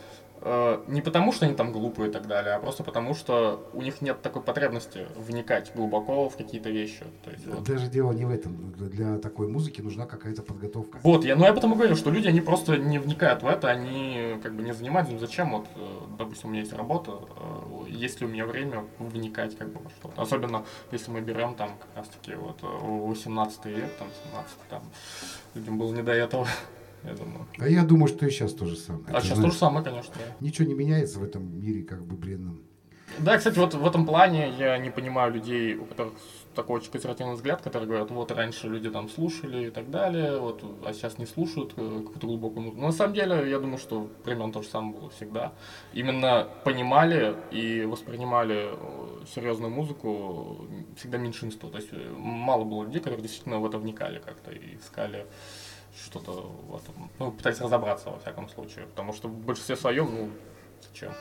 не 0.86 1.00
потому, 1.00 1.32
что 1.32 1.46
они 1.46 1.54
там 1.54 1.72
глупые 1.72 2.08
и 2.08 2.12
так 2.12 2.26
далее, 2.26 2.54
а 2.54 2.60
просто 2.60 2.84
потому, 2.84 3.14
что 3.14 3.68
у 3.72 3.82
них 3.82 4.00
нет 4.00 4.22
такой 4.22 4.42
потребности 4.42 5.06
вникать 5.16 5.72
глубоко 5.74 6.28
в 6.28 6.36
какие-то 6.36 6.70
вещи. 6.70 7.04
То 7.24 7.30
есть, 7.30 7.46
вот. 7.46 7.64
Даже 7.64 7.88
дело 7.88 8.12
не 8.12 8.24
в 8.24 8.30
этом. 8.30 8.72
Для 8.76 9.18
такой 9.18 9.48
музыки 9.48 9.80
нужна 9.80 10.06
какая-то 10.06 10.42
подготовка. 10.42 10.98
Вот, 11.02 11.24
я, 11.24 11.36
ну 11.36 11.44
я 11.44 11.52
потому 11.52 11.74
говорю, 11.74 11.96
что 11.96 12.10
люди, 12.10 12.28
они 12.28 12.40
просто 12.40 12.76
не 12.76 12.98
вникают 12.98 13.42
в 13.42 13.46
это, 13.46 13.68
они 13.68 14.38
как 14.42 14.54
бы 14.54 14.62
не 14.62 14.72
занимаются, 14.72 15.12
ну, 15.12 15.18
зачем 15.18 15.50
вот, 15.50 15.66
э, 15.74 16.00
допустим, 16.18 16.48
у 16.48 16.52
меня 16.52 16.60
есть 16.60 16.72
работа, 16.72 17.12
э, 17.12 17.88
есть 17.88 18.20
ли 18.20 18.26
у 18.26 18.30
меня 18.30 18.46
время 18.46 18.84
вникать 18.98 19.56
как 19.56 19.68
бы 19.72 19.80
во 19.82 19.90
что-то. 19.90 20.22
Особенно, 20.22 20.64
если 20.92 21.10
мы 21.10 21.20
берем 21.20 21.54
там 21.54 21.70
как 21.78 21.96
раз 21.96 22.08
таки 22.08 22.34
вот 22.34 22.58
э, 22.62 22.66
18 22.66 23.64
век, 23.66 23.90
там 23.98 24.08
17 24.30 24.56
там, 24.68 24.82
людям 25.54 25.78
было 25.78 25.92
не 25.92 26.02
до 26.02 26.12
этого, 26.12 26.46
я 27.06 27.14
думаю. 27.14 27.46
А 27.58 27.68
я 27.68 27.82
думаю, 27.84 28.08
что 28.08 28.26
и 28.26 28.30
сейчас 28.30 28.52
то 28.52 28.66
же 28.66 28.76
самое. 28.76 29.04
А 29.08 29.20
Ты 29.20 29.26
сейчас 29.26 29.38
знаешь, 29.38 29.52
то 29.52 29.54
же 29.54 29.58
самое, 29.58 29.84
конечно. 29.84 30.14
Ничего 30.40 30.68
не 30.68 30.74
меняется 30.74 31.18
в 31.18 31.24
этом 31.24 31.58
мире, 31.58 31.82
как 31.82 32.04
бы 32.04 32.16
бренном. 32.16 32.62
Да, 33.18 33.38
кстати, 33.38 33.58
вот 33.58 33.72
в 33.74 33.86
этом 33.86 34.04
плане 34.04 34.52
я 34.58 34.76
не 34.78 34.90
понимаю 34.90 35.32
людей, 35.32 35.76
у 35.76 35.86
которых 35.86 36.14
такой 36.54 36.80
очень 36.80 36.90
консервативный 36.90 37.34
взгляд, 37.34 37.62
которые 37.62 37.86
говорят, 37.86 38.10
вот 38.10 38.32
раньше 38.32 38.68
люди 38.68 38.90
там 38.90 39.08
слушали 39.08 39.68
и 39.68 39.70
так 39.70 39.90
далее, 39.90 40.38
вот, 40.38 40.62
а 40.84 40.92
сейчас 40.92 41.18
не 41.18 41.26
слушают 41.26 41.74
э, 41.76 42.00
какую-то 42.04 42.26
глубокую 42.26 42.62
музыку. 42.62 42.80
Но 42.80 42.86
на 42.88 42.92
самом 42.92 43.14
деле, 43.14 43.48
я 43.48 43.58
думаю, 43.58 43.78
что 43.78 44.10
примерно 44.24 44.52
то 44.52 44.62
же 44.62 44.68
самое 44.68 44.98
было 44.98 45.10
всегда. 45.10 45.52
Именно 45.92 46.48
понимали 46.64 47.36
и 47.50 47.84
воспринимали 47.84 48.70
э, 48.72 49.24
серьезную 49.34 49.70
музыку 49.70 50.66
всегда 50.96 51.18
меньшинство. 51.18 51.70
То 51.70 51.78
есть 51.78 51.90
э, 51.92 52.12
мало 52.16 52.64
было 52.64 52.84
людей, 52.84 53.00
которые 53.00 53.22
действительно 53.22 53.60
в 53.60 53.66
это 53.66 53.78
вникали 53.78 54.18
как-то 54.18 54.50
и 54.50 54.76
искали 54.76 55.26
что-то 56.04 56.32
в 56.32 56.76
этом, 56.76 57.10
ну, 57.18 57.32
пытались 57.32 57.60
разобраться 57.60 58.10
во 58.10 58.18
всяком 58.18 58.48
случае. 58.48 58.86
Потому 58.86 59.12
что 59.12 59.28
в 59.28 59.38
большинстве 59.38 59.76
своем, 59.76 60.06
ну, 60.14 60.30
зачем? 60.88 61.12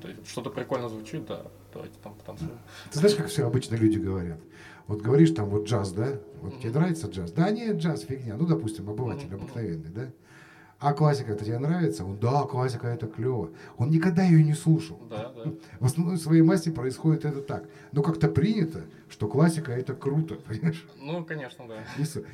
То 0.00 0.08
есть 0.08 0.28
что-то 0.28 0.50
прикольно 0.50 0.88
звучит, 0.88 1.26
да, 1.26 1.42
давайте 1.72 1.94
там 2.02 2.14
потанцуем. 2.14 2.58
Ты 2.90 2.98
знаешь, 2.98 3.14
как 3.14 3.28
все 3.28 3.46
обычно 3.46 3.76
люди 3.76 3.98
говорят? 3.98 4.40
Вот 4.88 5.00
говоришь 5.00 5.30
там 5.30 5.48
вот 5.48 5.68
джаз, 5.68 5.92
да? 5.92 6.18
Вот 6.40 6.58
тебе 6.60 6.70
нравится 6.70 7.06
джаз? 7.06 7.30
Да 7.32 7.50
нет, 7.50 7.76
джаз 7.76 8.02
фигня. 8.02 8.36
Ну, 8.36 8.46
допустим, 8.46 8.90
обыватель 8.90 9.32
обыкновенный, 9.32 9.90
да? 9.90 10.10
А 10.82 10.94
классика 10.94 11.32
это 11.32 11.44
тебе 11.44 11.60
нравится? 11.60 12.04
Он, 12.04 12.18
да, 12.18 12.42
классика 12.42 12.88
это 12.88 13.06
клево. 13.06 13.50
Он 13.78 13.88
никогда 13.88 14.24
ее 14.24 14.42
не 14.42 14.52
слушал. 14.52 14.98
Да, 15.08 15.32
да. 15.32 15.52
В 15.80 15.86
основной 15.86 16.18
своей 16.18 16.42
массе 16.42 16.72
происходит 16.72 17.24
это 17.24 17.40
так. 17.40 17.64
Но 17.92 18.02
как-то 18.02 18.26
принято, 18.26 18.80
что 19.08 19.28
классика 19.28 19.70
это 19.70 19.94
круто, 19.94 20.34
понимаешь? 20.48 20.84
Ну, 21.00 21.24
конечно, 21.24 21.66
да. 21.68 21.76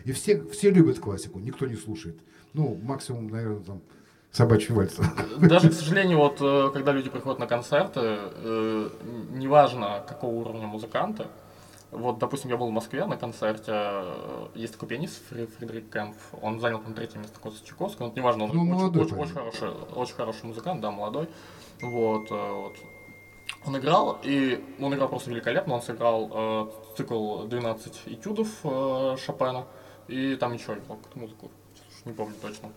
И, 0.04 0.12
все, 0.12 0.42
все 0.44 0.70
любят 0.70 0.98
классику, 0.98 1.38
никто 1.38 1.66
не 1.66 1.76
слушает. 1.76 2.18
Ну, 2.54 2.78
максимум, 2.82 3.28
наверное, 3.28 3.61
там 3.61 3.82
собачий 4.32 4.74
вальс. 4.74 4.96
Даже, 5.38 5.68
к 5.68 5.74
сожалению, 5.74 6.16
вот 6.16 6.38
э, 6.40 6.70
когда 6.72 6.92
люди 6.92 7.11
приходят 7.11 7.38
на 7.38 7.46
концерты, 7.46 8.00
э, 8.02 8.88
неважно 9.32 10.02
какого 10.08 10.34
уровня 10.34 10.66
музыканты, 10.66 11.26
вот, 11.90 12.18
допустим, 12.18 12.51
я 12.51 12.57
был 12.57 12.68
в 12.68 12.72
Москве 12.72 13.05
на 13.07 13.16
концерте, 13.16 13.72
э, 13.72 14.46
есть 14.55 14.74
такой 14.74 14.88
пианист 14.88 15.22
Фри- 15.31 15.46
Фредерик 15.46 15.88
Кэмп, 15.90 16.14
он 16.42 16.61
занял 16.61 16.81
там 16.81 16.94
третье 16.94 17.18
место 17.18 17.40
после 17.40 17.66
Чайковского, 17.66 18.09
ну, 18.09 18.12
неважно, 18.14 18.44
он 18.44 18.51
Ну, 18.53 18.62
очень, 18.62 18.70
молодой 18.72 19.05
очень, 19.05 19.16
очень 19.16 19.35
хороший, 19.35 19.70
очень 19.94 20.14
хороший 20.14 20.44
музыкант, 20.46 20.81
да, 20.81 20.90
молодой, 20.90 21.29
вот, 21.81 22.31
э, 22.31 22.53
вот. 22.53 22.77
Он 23.66 23.77
играл, 23.79 24.18
и 24.22 24.62
он 24.79 24.94
играл 24.94 25.09
просто 25.09 25.31
великолепно, 25.31 25.74
он 25.74 25.83
сыграл 25.83 26.31
э, 26.33 26.70
цикл 26.96 27.44
12 27.44 28.03
этюдов 28.07 28.48
э, 28.64 29.16
Шопена, 29.18 29.66
и 30.09 30.37
там 30.37 30.53
еще 30.53 30.72
играл 30.74 30.96
какую-то 30.98 31.18
музыку, 31.18 31.51
не 32.05 32.12
помню 32.12 32.35
точно. 32.40 32.70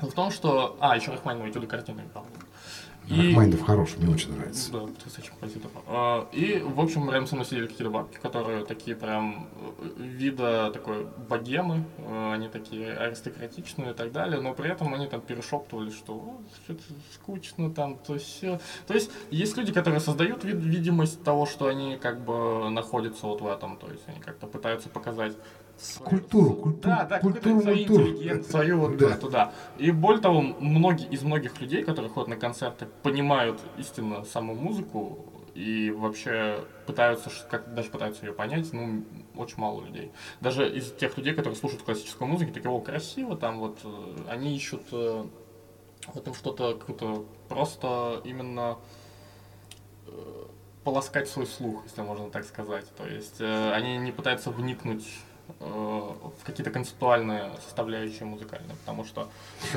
Дело 0.00 0.10
в 0.10 0.14
том, 0.14 0.30
что... 0.30 0.76
А, 0.80 0.96
еще 0.96 1.10
Рахманинова 1.10 1.50
этюды 1.50 1.66
картины 1.66 2.02
играл. 2.02 2.24
И- 3.10 3.28
Рахманинов 3.28 3.62
хороший, 3.62 3.98
мне 3.98 4.12
очень 4.14 4.32
нравится. 4.34 4.70
да, 4.72 4.80
потрясающий 4.80 5.30
композитор. 5.30 5.70
А, 5.86 6.28
И, 6.32 6.58
в 6.64 6.78
общем, 6.80 7.08
рядом 7.10 7.26
со 7.26 7.34
мной 7.36 7.46
сидели 7.46 7.66
какие-то 7.66 7.90
бабки, 7.90 8.18
которые 8.18 8.64
такие 8.64 8.94
прям 8.96 9.48
э, 9.78 9.88
вида 9.96 10.70
такой 10.72 11.06
богемы, 11.28 11.84
э, 11.98 12.32
они 12.34 12.48
такие 12.48 12.92
аристократичные 12.92 13.92
и 13.92 13.94
так 13.94 14.12
далее, 14.12 14.40
но 14.40 14.52
при 14.52 14.70
этом 14.70 14.92
они 14.94 15.06
там 15.06 15.20
перешептывали, 15.20 15.90
что 15.90 16.38
что-то 16.64 16.82
скучно 17.14 17.70
там, 17.72 17.96
то 17.98 18.18
все. 18.18 18.60
То 18.86 18.94
есть 18.94 19.10
есть 19.30 19.56
люди, 19.56 19.72
которые 19.72 20.00
создают 20.00 20.44
вид- 20.44 20.56
видимость 20.62 21.22
того, 21.24 21.46
что 21.46 21.66
они 21.68 21.96
как 21.96 22.20
бы 22.24 22.68
находятся 22.70 23.26
вот 23.26 23.40
в 23.40 23.46
этом, 23.46 23.76
то 23.78 23.90
есть 23.90 24.02
они 24.06 24.20
как-то 24.20 24.46
пытаются 24.46 24.88
показать 24.88 25.34
Культуру, 26.04 26.54
культуру, 26.54 26.80
да, 26.82 27.04
да, 27.04 27.20
культуру, 27.20 27.60
культуру. 27.60 28.42
свою 28.42 28.78
вот 28.80 28.96
Да. 28.96 29.16
туда. 29.16 29.52
И 29.78 29.90
более 29.90 30.20
того, 30.20 30.40
многие 30.40 31.06
из 31.08 31.22
многих 31.22 31.60
людей, 31.60 31.84
которые 31.84 32.10
ходят 32.10 32.28
на 32.28 32.36
концерты, 32.36 32.86
понимают 33.02 33.60
истинно 33.76 34.24
саму 34.24 34.54
музыку 34.54 35.24
и 35.54 35.90
вообще 35.90 36.64
пытаются, 36.86 37.30
как 37.50 37.74
даже 37.74 37.90
пытаются 37.90 38.26
ее 38.26 38.32
понять, 38.32 38.72
ну, 38.72 39.04
очень 39.36 39.58
мало 39.58 39.84
людей. 39.84 40.10
Даже 40.40 40.68
из 40.68 40.92
тех 40.92 41.16
людей, 41.16 41.34
которые 41.34 41.56
слушают 41.56 41.82
классическую 41.82 42.28
музыку, 42.28 42.52
такие, 42.52 42.70
о, 42.70 42.80
красиво, 42.80 43.36
там 43.36 43.58
вот, 43.58 43.78
э, 43.84 44.16
они 44.28 44.54
ищут 44.54 44.82
э, 44.92 45.24
в 46.06 46.16
этом 46.16 46.34
что-то 46.34 46.74
какое-то 46.74 47.24
просто 47.48 48.20
именно 48.24 48.78
э, 50.06 50.44
полоскать 50.84 51.28
свой 51.28 51.46
слух, 51.46 51.84
если 51.84 52.02
можно 52.02 52.30
так 52.30 52.44
сказать. 52.44 52.86
То 52.96 53.06
есть 53.06 53.40
э, 53.40 53.72
они 53.72 53.98
не 53.98 54.12
пытаются 54.12 54.50
вникнуть 54.50 55.06
в 55.60 56.44
какие-то 56.44 56.70
концептуальные 56.70 57.50
составляющие 57.64 58.24
музыкальные, 58.26 58.76
потому 58.80 59.04
что... 59.04 59.28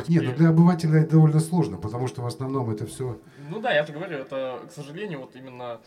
Нет, 0.07 0.23
ну 0.23 0.34
для 0.34 0.49
обывателя 0.49 0.99
это 1.01 1.12
довольно 1.12 1.39
сложно, 1.39 1.77
потому 1.77 2.07
что 2.07 2.21
в 2.21 2.25
основном 2.25 2.69
это 2.69 2.86
все... 2.86 3.17
Ну 3.49 3.60
да, 3.62 3.71
я 3.73 3.86
же 3.86 3.93
говорю, 3.93 4.17
это, 4.17 4.60
к 4.69 4.71
сожалению, 4.71 5.19
вот 5.21 5.36
именно... 5.36 5.79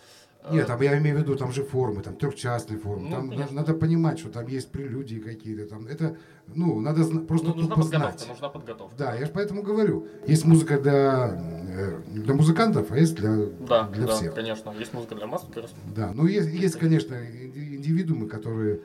э, 0.42 0.54
Нет, 0.54 0.66
там 0.66 0.80
я 0.82 0.98
имею 0.98 1.16
в 1.16 1.20
виду, 1.20 1.36
там 1.36 1.52
же 1.52 1.62
формы, 1.64 2.02
там 2.02 2.16
трехчастные 2.16 2.78
формы. 2.78 3.08
Ну, 3.08 3.10
там 3.16 3.30
конечно. 3.30 3.54
надо 3.56 3.74
понимать, 3.74 4.18
что 4.18 4.28
там 4.30 4.46
есть 4.46 4.70
прелюдии 4.70 5.18
какие-то. 5.18 5.66
Там 5.66 5.86
это, 5.86 6.16
ну, 6.46 6.80
надо 6.80 7.04
просто 7.20 7.48
ну, 7.48 7.54
нужна 7.54 7.76
подготовка, 7.76 7.98
знать. 8.18 8.28
нужна 8.28 8.48
подготовка. 8.48 8.94
Да, 8.98 9.14
я 9.14 9.26
же 9.26 9.32
поэтому 9.32 9.62
говорю. 9.62 10.06
Есть 10.26 10.44
музыка 10.44 10.78
для, 10.78 11.38
э, 11.68 12.00
для 12.08 12.34
музыкантов, 12.34 12.90
а 12.90 12.98
есть 12.98 13.14
для, 13.14 13.46
Да, 13.60 13.84
для 13.88 14.06
да, 14.06 14.12
всех. 14.14 14.34
конечно. 14.34 14.74
Есть 14.78 14.92
музыка 14.92 15.14
для 15.14 15.26
масс. 15.26 15.46
Да, 15.94 16.12
ну 16.14 16.26
есть, 16.26 16.48
есть, 16.48 16.78
конечно, 16.78 17.14
инди- 17.14 17.76
индивидуумы, 17.76 18.28
которые, 18.28 18.80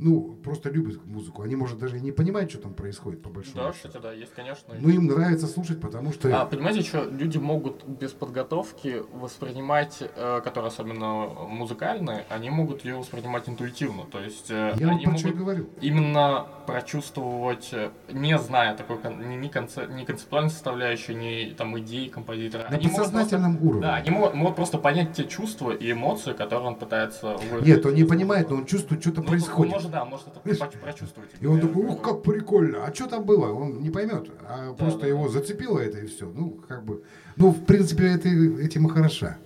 ну, 0.00 0.34
просто 0.42 0.70
любят 0.70 1.04
музыку. 1.06 1.42
Они, 1.42 1.56
может, 1.56 1.78
даже 1.78 1.98
и 1.98 2.00
не 2.00 2.12
понимают, 2.12 2.50
что 2.50 2.60
там 2.62 2.74
происходит, 2.74 3.22
по 3.22 3.28
большому 3.28 3.56
Да, 3.56 3.72
счету. 3.72 3.88
кстати, 3.88 4.02
да, 4.02 4.12
есть, 4.12 4.32
конечно. 4.34 4.74
Но 4.80 4.88
им 4.88 5.06
нравится 5.06 5.46
слушать, 5.46 5.80
потому 5.80 6.12
что... 6.12 6.28
А, 6.40 6.46
понимаете, 6.46 6.82
что 6.82 7.04
люди 7.04 7.38
могут 7.38 7.84
без 7.86 8.12
подготовки 8.12 9.02
воспринимать, 9.12 9.98
э, 10.00 10.40
которые 10.42 10.68
особенно 10.68 11.26
музыкальные, 11.48 12.24
они 12.28 12.50
могут 12.50 12.84
ее 12.84 12.96
воспринимать 12.96 13.48
интуитивно. 13.48 14.04
То 14.10 14.20
есть 14.20 14.50
э, 14.50 14.74
я 14.76 14.86
вот 14.88 14.96
они 14.96 15.04
про 15.04 15.16
что 15.18 15.28
и 15.28 15.30
могут 15.32 15.38
говорю. 15.44 15.66
именно 15.80 16.46
прочувствовать, 16.66 17.68
э, 17.72 17.90
не 18.12 18.36
зная 18.38 18.74
такой 18.76 18.98
кон- 18.98 19.40
ни, 19.40 19.48
конце- 19.48 19.86
ни 19.92 20.04
концептуальной 20.04 20.50
составляющей, 20.50 21.14
ни 21.14 21.52
там 21.54 21.78
идеи 21.80 22.08
композитора. 22.08 22.62
На 22.70 22.76
Они 22.76 22.86
могут 22.86 22.96
просто- 22.96 23.12
подсознательном 23.12 23.56
уровне. 23.62 23.82
Да, 23.82 23.94
они 23.96 24.10
могут, 24.10 24.34
могут 24.34 24.56
просто 24.56 24.78
понять 24.78 25.12
те 25.14 25.24
чувства 25.24 25.70
и 25.70 25.92
эмоции, 25.92 26.32
которые 26.32 26.68
он 26.68 26.74
пытается 26.76 27.36
выразить. 27.50 27.66
Нет, 27.66 27.86
он 27.86 27.94
не 27.94 28.04
понимает, 28.04 28.50
но 28.50 28.56
он 28.56 28.66
чувствует, 28.66 29.00
что-то 29.02 29.20
Ну, 29.22 29.28
происходит. 29.28 29.72
Может, 29.72 29.89
да, 29.90 30.04
может 30.04 30.28
это 30.28 30.40
прочувствовать. 30.78 31.30
И 31.40 31.46
он 31.46 31.60
такой, 31.60 31.84
ух, 31.86 32.00
как 32.02 32.22
прикольно, 32.22 32.84
а 32.84 32.94
что 32.94 33.06
там 33.06 33.24
было? 33.24 33.52
Он 33.52 33.80
не 33.80 33.90
поймет, 33.90 34.30
а 34.48 34.72
просто 34.74 35.06
его 35.06 35.28
зацепило 35.28 35.78
это 35.78 35.98
и 35.98 36.06
все. 36.06 36.26
Ну, 36.34 36.60
как 36.68 36.84
бы, 36.84 37.02
ну, 37.36 37.50
в 37.50 37.64
принципе, 37.64 38.06
это, 38.06 38.28
этим 38.28 38.86
и 38.86 38.90
хороша. 38.90 39.36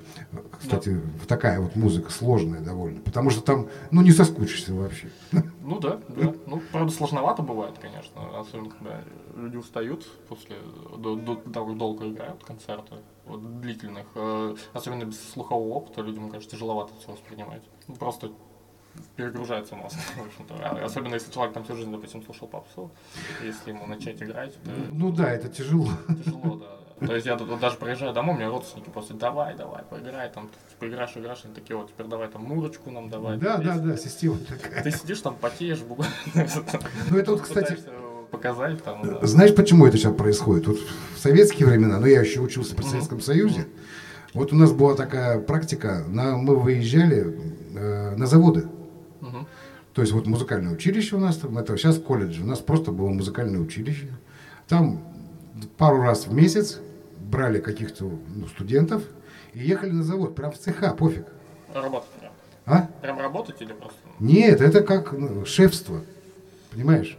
Кстати, 0.60 1.00
такая 1.28 1.60
вот 1.60 1.76
музыка 1.76 2.10
сложная 2.10 2.60
довольно, 2.60 3.00
потому 3.00 3.30
что 3.30 3.40
там, 3.42 3.68
ну, 3.90 4.02
не 4.02 4.12
соскучишься 4.12 4.74
вообще. 4.74 5.08
Ну 5.66 5.80
да, 5.80 5.98
да. 6.08 6.34
Ну, 6.46 6.60
правда, 6.72 6.92
сложновато 6.92 7.42
бывает, 7.42 7.78
конечно. 7.80 8.38
Особенно, 8.38 8.68
когда 8.68 9.00
люди 9.34 9.56
устают 9.56 10.06
после 10.28 10.56
до, 10.98 11.16
до- 11.16 11.36
того, 11.36 11.68
как 11.68 11.78
долго 11.78 12.08
играют 12.10 12.44
концерты, 12.44 12.96
вот, 13.24 13.60
длительных. 13.62 14.06
Э, 14.14 14.54
Особенно 14.74 15.04
без 15.04 15.18
слухового 15.32 15.68
опыта 15.68 16.02
людям, 16.02 16.28
конечно, 16.28 16.50
тяжеловато 16.50 16.92
все 17.00 17.12
воспринимать. 17.12 17.62
Ну, 17.88 17.94
просто 17.94 18.32
перегружается 19.16 19.76
мозг, 19.76 19.96
в 20.16 20.26
общем-то. 20.26 20.54
А 20.62 20.84
Особенно 20.84 21.14
если 21.14 21.32
человек 21.32 21.54
там 21.54 21.64
всю 21.64 21.76
жизнь, 21.76 21.90
допустим, 21.90 22.22
слушал 22.22 22.48
попсу, 22.48 22.90
если 23.42 23.70
ему 23.70 23.86
начать 23.86 24.22
играть, 24.22 24.54
то 24.54 24.70
Ну 24.92 25.12
да, 25.12 25.32
это 25.32 25.48
тяжело. 25.48 25.88
тяжело, 26.24 26.56
да. 26.56 27.06
То 27.06 27.14
есть 27.14 27.26
я 27.26 27.36
даже 27.36 27.76
приезжаю 27.76 28.14
домой, 28.14 28.36
меня 28.36 28.48
родственники 28.48 28.88
просто 28.88 29.14
давай, 29.14 29.56
давай, 29.56 29.82
поиграй, 29.82 30.30
там, 30.30 30.48
типа, 30.70 30.88
играешь, 30.88 31.42
они 31.44 31.54
такие, 31.54 31.76
вот, 31.76 31.88
теперь 31.88 32.06
давай 32.06 32.28
там 32.28 32.44
мурочку 32.44 32.90
нам 32.90 33.10
давай. 33.10 33.36
Да, 33.36 33.58
да, 33.58 33.78
да, 33.78 33.96
система 33.96 34.38
такая. 34.38 34.82
Ты 34.82 34.90
сидишь 34.90 35.20
там, 35.20 35.34
потеешь, 35.34 35.80
буквально. 35.80 36.14
Ну 37.10 37.18
это 37.18 37.32
вот, 37.32 37.42
кстати, 37.42 37.78
показать 38.30 38.82
там, 38.82 39.02
да. 39.02 39.26
знаешь, 39.26 39.54
почему 39.54 39.86
это 39.86 39.96
сейчас 39.96 40.14
происходит? 40.14 40.66
Вот 40.66 40.78
в 40.78 41.18
советские 41.18 41.68
времена, 41.68 41.98
ну 41.98 42.06
я 42.06 42.20
еще 42.20 42.40
учился 42.40 42.74
при 42.74 42.84
Советском 42.84 43.20
Союзе, 43.20 43.66
вот 44.32 44.52
у 44.52 44.56
нас 44.56 44.72
была 44.72 44.94
такая 44.94 45.40
практика, 45.40 46.04
на, 46.08 46.36
мы 46.36 46.56
выезжали 46.56 47.38
э, 47.74 48.16
на 48.16 48.26
заводы. 48.26 48.66
То 49.94 50.02
есть 50.02 50.12
вот 50.12 50.26
музыкальное 50.26 50.72
училище 50.72 51.16
у 51.16 51.20
нас, 51.20 51.36
там, 51.36 51.56
это 51.56 51.76
сейчас 51.76 51.98
колледж, 51.98 52.42
у 52.42 52.46
нас 52.46 52.58
просто 52.58 52.90
было 52.90 53.10
музыкальное 53.10 53.60
училище. 53.60 54.08
Там 54.68 55.00
пару 55.78 56.02
раз 56.02 56.26
в 56.26 56.32
месяц 56.32 56.80
брали 57.18 57.60
каких-то 57.60 58.04
ну, 58.34 58.48
студентов 58.48 59.04
и 59.52 59.60
ехали 59.60 59.92
на 59.92 60.02
завод, 60.02 60.34
прям 60.34 60.50
в 60.50 60.58
цеха, 60.58 60.90
пофиг. 60.94 61.26
Работать 61.72 62.10
прям. 62.18 62.32
А? 62.66 62.88
Прям 63.02 63.20
работать 63.20 63.62
или 63.62 63.72
просто? 63.72 63.98
Нет, 64.18 64.60
это 64.60 64.82
как 64.82 65.12
ну, 65.12 65.44
шефство, 65.44 66.00
понимаешь? 66.72 67.16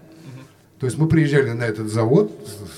То 0.79 0.87
есть 0.87 0.97
мы 0.97 1.07
приезжали 1.07 1.51
на 1.51 1.63
этот 1.63 1.87
завод, 1.87 2.31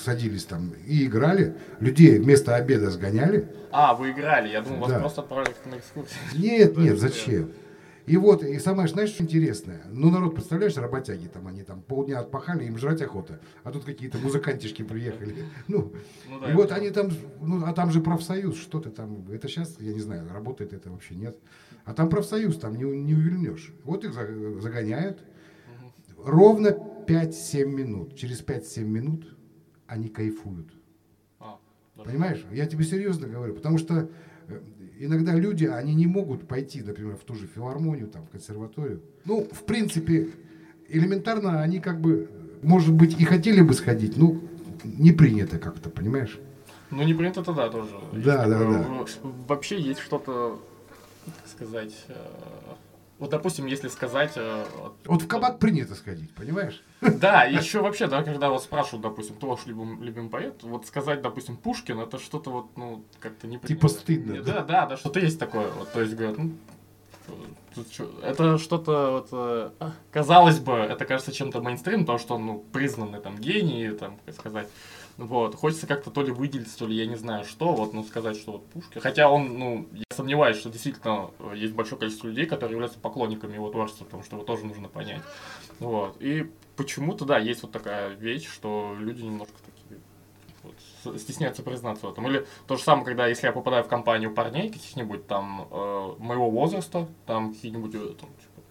садились 0.05 0.43
там 0.45 0.71
и 0.85 1.05
играли, 1.05 1.55
людей 1.79 2.19
вместо 2.19 2.55
обеда 2.55 2.91
сгоняли. 2.91 3.49
А, 3.71 3.95
вы 3.95 4.11
играли, 4.11 4.49
я 4.49 4.61
думал, 4.61 4.81
вас 4.81 4.91
Да. 4.91 4.99
просто 4.99 5.21
отправили 5.21 5.53
на 5.65 5.75
экскурсию. 5.77 6.19
Нет, 6.35 6.77
нет, 6.77 6.93
это 6.93 7.01
зачем? 7.01 7.49
И 8.07 8.15
вот, 8.15 8.41
и 8.41 8.57
самое, 8.57 8.87
знаешь, 8.87 9.09
что 9.09 9.23
интересное? 9.23 9.83
Ну, 9.91 10.09
народ, 10.09 10.33
представляешь, 10.33 10.77
работяги 10.77 11.27
там, 11.27 11.45
они 11.47 11.63
там 11.63 11.81
полдня 11.81 12.19
отпахали, 12.19 12.63
им 12.63 12.77
жрать 12.77 13.01
охота. 13.01 13.41
А 13.63 13.71
тут 13.71 13.83
какие-то 13.83 14.17
музыкантишки 14.17 14.81
приехали. 14.83 15.35
Ну, 15.67 15.93
Ну 16.29 16.39
да, 16.39 16.49
и 16.49 16.53
вот 16.55 16.71
они 16.71 16.89
там, 16.89 17.09
ну, 17.41 17.65
а 17.65 17.73
там 17.73 17.91
же 17.91 17.99
профсоюз, 17.99 18.57
что 18.57 18.79
ты 18.79 18.91
там, 18.91 19.29
это 19.29 19.49
сейчас, 19.49 19.75
я 19.79 19.93
не 19.93 19.99
знаю, 19.99 20.29
работает 20.31 20.71
это 20.71 20.89
вообще, 20.89 21.15
нет. 21.15 21.37
А 21.83 21.93
там 21.93 22.09
профсоюз, 22.09 22.57
там 22.57 22.75
не, 22.75 22.85
не 22.85 23.13
увильнешь. 23.13 23.73
Вот 23.83 24.05
их 24.05 24.13
за- 24.13 24.61
загоняют. 24.61 25.19
Ровно 26.17 26.69
5-7 27.05 27.65
минут. 27.65 28.15
Через 28.15 28.41
5-7 28.41 28.83
минут 28.85 29.35
они 29.85 30.07
кайфуют. 30.07 30.69
А. 31.39 31.59
Понимаешь? 31.95 32.45
Я 32.51 32.67
тебе 32.67 32.85
серьезно 32.85 33.27
говорю, 33.27 33.53
потому 33.53 33.77
что 33.77 34.09
иногда 34.99 35.33
люди, 35.33 35.65
они 35.65 35.95
не 35.95 36.07
могут 36.07 36.47
пойти, 36.47 36.81
например, 36.81 37.15
в 37.15 37.23
ту 37.23 37.35
же 37.35 37.47
филармонию, 37.47 38.07
там, 38.07 38.25
в 38.25 38.29
консерваторию. 38.29 39.01
Ну, 39.25 39.47
в 39.51 39.63
принципе, 39.63 40.29
элементарно 40.89 41.61
они 41.61 41.79
как 41.79 41.99
бы, 42.01 42.29
может 42.61 42.93
быть, 42.93 43.19
и 43.19 43.25
хотели 43.25 43.61
бы 43.61 43.73
сходить, 43.73 44.17
ну, 44.17 44.41
не 44.83 45.11
принято 45.11 45.59
как-то, 45.59 45.89
понимаешь? 45.89 46.39
Ну, 46.91 47.03
не 47.03 47.13
принято 47.13 47.41
это 47.41 47.53
да, 47.53 47.69
тоже. 47.69 47.89
Есть 48.13 48.25
Да, 48.25 48.45
да, 48.47 48.59
такое. 48.59 48.79
да. 48.79 49.07
Вообще 49.47 49.79
есть 49.79 49.99
что-то, 49.99 50.59
как 51.25 51.47
сказать... 51.47 52.05
Вот, 53.19 53.31
допустим, 53.31 53.65
если 53.65 53.87
сказать... 53.87 54.33
э, 54.35 54.65
вот- 55.05 55.21
в 55.23 55.27
кабак 55.27 55.57
принято 55.57 55.95
сходить, 55.95 56.33
понимаешь? 56.35 56.83
Да, 57.01 57.43
еще 57.45 57.81
вообще, 57.81 58.05
да, 58.07 58.21
когда 58.23 58.49
вот 58.49 58.61
спрашивают, 58.63 59.01
допустим, 59.01 59.35
кто 59.35 59.47
ваш 59.49 59.65
любим- 59.65 60.03
любимый 60.03 60.29
поэт, 60.29 60.61
вот 60.61 60.85
сказать, 60.85 61.21
допустим, 61.23 61.57
Пушкин, 61.57 61.99
это 61.99 62.19
что-то 62.19 62.51
вот, 62.51 62.77
ну, 62.77 63.03
как-то 63.19 63.47
не 63.47 63.57
Типа 63.57 63.87
стыдно, 63.87 64.41
да? 64.43 64.53
Да, 64.53 64.61
да, 64.63 64.85
да, 64.85 64.97
что-то 64.97 65.19
есть 65.19 65.39
такое. 65.39 65.67
Вот, 65.71 65.91
то 65.91 66.01
есть 66.01 66.13
говорят, 66.15 66.37
ну, 66.37 66.51
это 68.23 68.57
что-то, 68.57 69.11
вот, 69.11 69.29
э, 69.31 69.69
казалось 70.11 70.59
бы, 70.59 70.73
это 70.73 71.05
кажется 71.05 71.31
чем-то 71.31 71.61
мейнстрим, 71.61 72.01
потому 72.01 72.19
что 72.19 72.35
он, 72.35 72.45
ну, 72.45 72.65
признанный 72.71 73.19
там 73.19 73.37
гений, 73.37 73.89
там, 73.89 74.17
как 74.25 74.35
сказать. 74.35 74.67
Вот, 75.17 75.55
хочется 75.55 75.87
как-то 75.87 76.11
то 76.11 76.21
ли 76.21 76.31
выделиться, 76.31 76.77
то 76.77 76.85
ли 76.85 76.95
я 76.95 77.07
не 77.07 77.15
знаю 77.15 77.43
что, 77.43 77.73
вот, 77.73 77.91
ну, 77.93 78.03
сказать, 78.03 78.37
что 78.37 78.53
вот 78.53 78.67
Пушкин. 78.67 79.01
Хотя 79.01 79.29
он, 79.29 79.57
ну, 79.57 79.87
я 79.91 80.03
сомневаюсь, 80.11 80.57
что 80.57 80.69
действительно 80.69 81.31
э, 81.39 81.53
есть 81.55 81.73
большое 81.73 81.99
количество 81.99 82.27
людей, 82.27 82.45
которые 82.45 82.73
являются 82.73 82.99
поклонниками 82.99 83.55
его 83.55 83.71
творчества, 83.71 84.05
потому 84.05 84.21
что 84.23 84.35
его 84.35 84.45
тоже 84.45 84.65
нужно 84.65 84.89
понять. 84.89 85.23
Вот, 85.79 86.21
и 86.21 86.51
почему-то, 86.75 87.25
да, 87.25 87.39
есть 87.39 87.63
вот 87.63 87.71
такая 87.71 88.09
вещь, 88.09 88.47
что 88.47 88.95
люди 88.99 89.23
немножко 89.23 89.55
такие 89.65 90.01
вот, 90.61 91.19
стесняются 91.19 91.63
признаться 91.63 92.07
в 92.07 92.11
этом. 92.11 92.27
Или 92.27 92.45
то 92.67 92.75
же 92.75 92.83
самое, 92.83 93.05
когда 93.05 93.27
если 93.27 93.47
я 93.47 93.53
попадаю 93.53 93.83
в 93.83 93.87
компанию 93.87 94.33
парней 94.33 94.69
каких-нибудь 94.69 95.27
там 95.27 95.67
э, 95.71 96.15
моего 96.19 96.49
возраста, 96.49 97.07
там 97.25 97.53
какие-нибудь 97.53 97.95
э, 97.95 98.13
там, 98.19 98.29
типа, 98.29 98.61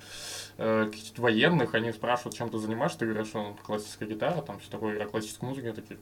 э, 0.58 0.90
военных, 1.16 1.74
они 1.74 1.92
спрашивают, 1.92 2.36
чем 2.36 2.50
ты 2.50 2.58
занимаешься, 2.58 3.00
ты 3.00 3.06
говоришь, 3.06 3.28
что 3.28 3.56
классическая 3.64 4.06
гитара, 4.06 4.42
там 4.42 4.58
все 4.60 4.70
такое, 4.70 4.94
игра 4.94 5.06
классической 5.06 5.48
музыки, 5.48 5.66
я 5.66 5.72
такие, 5.72 5.98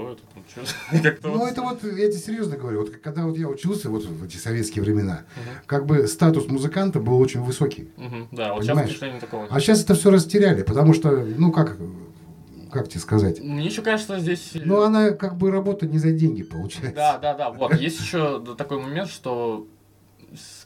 что 0.00 0.12
это 0.12 0.22
там, 0.34 1.14
что 1.20 1.28
Ну, 1.28 1.46
это 1.46 1.62
вот, 1.62 1.82
я 1.84 2.08
тебе 2.10 2.18
серьезно 2.18 2.56
говорю, 2.56 2.80
вот 2.80 2.90
когда 2.90 3.24
вот 3.24 3.36
я 3.36 3.48
учился 3.48 3.88
вот 3.90 4.04
в 4.04 4.24
эти 4.24 4.36
советские 4.36 4.82
времена, 4.84 5.24
как 5.66 5.86
бы 5.86 6.06
статус 6.06 6.46
музыканта 6.48 7.00
был 7.00 7.18
очень 7.18 7.42
высокий. 7.42 7.90
Да, 8.32 8.54
вот 8.54 8.64
сейчас 8.64 9.20
такого. 9.20 9.46
А 9.50 9.60
сейчас 9.60 9.82
это 9.82 9.94
все 9.94 10.10
растеряли, 10.10 10.62
потому 10.62 10.94
что, 10.94 11.10
ну 11.10 11.52
как, 11.52 11.76
как 12.70 12.88
тебе 12.88 13.00
сказать? 13.00 13.40
Мне 13.40 13.66
еще 13.66 13.82
кажется, 13.82 14.18
здесь... 14.20 14.50
э, 14.54 14.60
Ну, 14.64 14.82
она 14.82 15.10
как 15.10 15.36
бы 15.36 15.50
работа 15.50 15.86
не 15.86 15.98
за 15.98 16.12
деньги 16.12 16.42
получается. 16.42 16.94
Да, 16.94 17.18
да, 17.18 17.34
да. 17.34 17.50
Вот 17.50 17.74
есть 17.74 18.00
еще 18.00 18.44
такой 18.56 18.80
момент, 18.80 19.10
что 19.10 19.66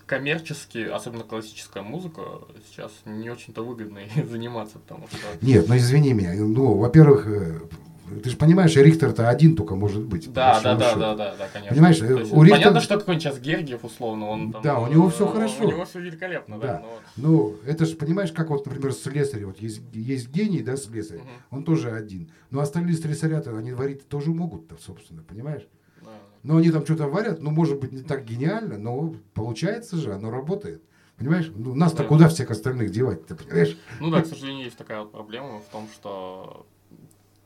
коммерчески, 0.07 0.79
особенно 0.79 1.25
классическая 1.25 1.83
музыка, 1.83 2.23
сейчас 2.69 2.93
не 3.07 3.31
очень-то 3.31 3.63
выгодно 3.65 4.01
заниматься, 4.29 4.79
потому 4.79 5.07
что... 5.09 5.17
Нет, 5.45 5.67
ну 5.69 5.77
извини 5.77 6.13
меня. 6.13 6.35
Ну, 6.35 6.75
во-первых, 6.75 7.27
э, 7.27 7.61
ты 8.23 8.31
же 8.31 8.37
понимаешь, 8.37 8.75
Рихтер-то 8.77 9.29
один 9.29 9.57
только 9.57 9.75
может 9.77 10.03
быть. 10.05 10.33
Да, 10.33 10.61
да, 10.61 10.75
да, 10.77 10.95
да, 10.95 11.15
да, 11.15 11.35
да, 11.37 11.49
конечно. 11.53 11.75
Понимаешь, 11.75 11.99
То 11.99 12.05
э, 12.07 12.19
есть 12.21 12.33
у 12.33 12.43
Рихтера- 12.43 12.51
Понятно, 12.51 12.81
что 12.81 12.99
какой-нибудь 12.99 13.23
сейчас 13.23 13.39
Гергиев, 13.41 13.85
условно, 13.85 14.27
он 14.27 14.53
там... 14.53 14.63
Да, 14.63 14.79
у 14.81 14.87
него 14.87 15.09
всё 15.11 15.29
э, 15.29 15.33
хорошо. 15.33 15.65
У 15.65 15.69
него 15.69 15.85
все 15.85 16.01
великолепно, 16.01 16.59
да. 16.59 16.67
Да. 16.67 16.83
но 17.17 17.29
Ну, 17.29 17.57
это 17.67 17.87
же, 17.87 17.97
понимаешь, 17.97 18.33
как 18.33 18.51
вот, 18.51 18.67
например, 18.67 18.93
слесарь, 18.93 19.45
вот 19.45 19.59
есть, 19.59 19.81
есть 19.93 20.31
гений, 20.31 20.63
да, 20.63 20.77
слесарь, 20.77 21.19
Мгм. 21.19 21.29
он 21.51 21.65
тоже 21.65 21.91
один. 21.91 22.31
Но 22.51 22.61
остальные 22.61 22.97
слесаря-то, 22.97 23.57
они 23.57 23.73
варить 23.73 24.09
тоже 24.09 24.31
могут-то, 24.31 24.77
собственно, 24.81 25.23
понимаешь? 25.23 25.67
да. 26.03 26.11
Но 26.43 26.57
они 26.59 26.71
там 26.71 26.85
что-то 26.85 27.09
варят, 27.09 27.41
ну, 27.41 27.51
может 27.51 27.81
быть, 27.81 27.93
не 27.93 28.03
так 28.03 28.25
гениально, 28.25 28.77
но 28.79 29.15
получается 29.33 29.97
же, 29.97 30.13
оно 30.13 30.31
работает. 30.31 30.83
Понимаешь? 31.17 31.51
Ну, 31.55 31.75
нас-то 31.77 32.03
Да. 32.03 32.09
куда 32.09 32.29
всех 32.29 32.51
остальных 32.51 32.91
девать, 32.91 33.25
ты 33.27 33.37
понимаешь? 33.37 33.79
Ну 34.01 34.11
да, 34.11 34.21
к 34.23 34.27
сожалению, 34.27 34.65
есть 34.65 34.77
такая 34.77 35.01
вот 35.01 35.13
проблема 35.13 35.61
в 35.61 35.65
том, 35.71 35.89
что 35.95 36.67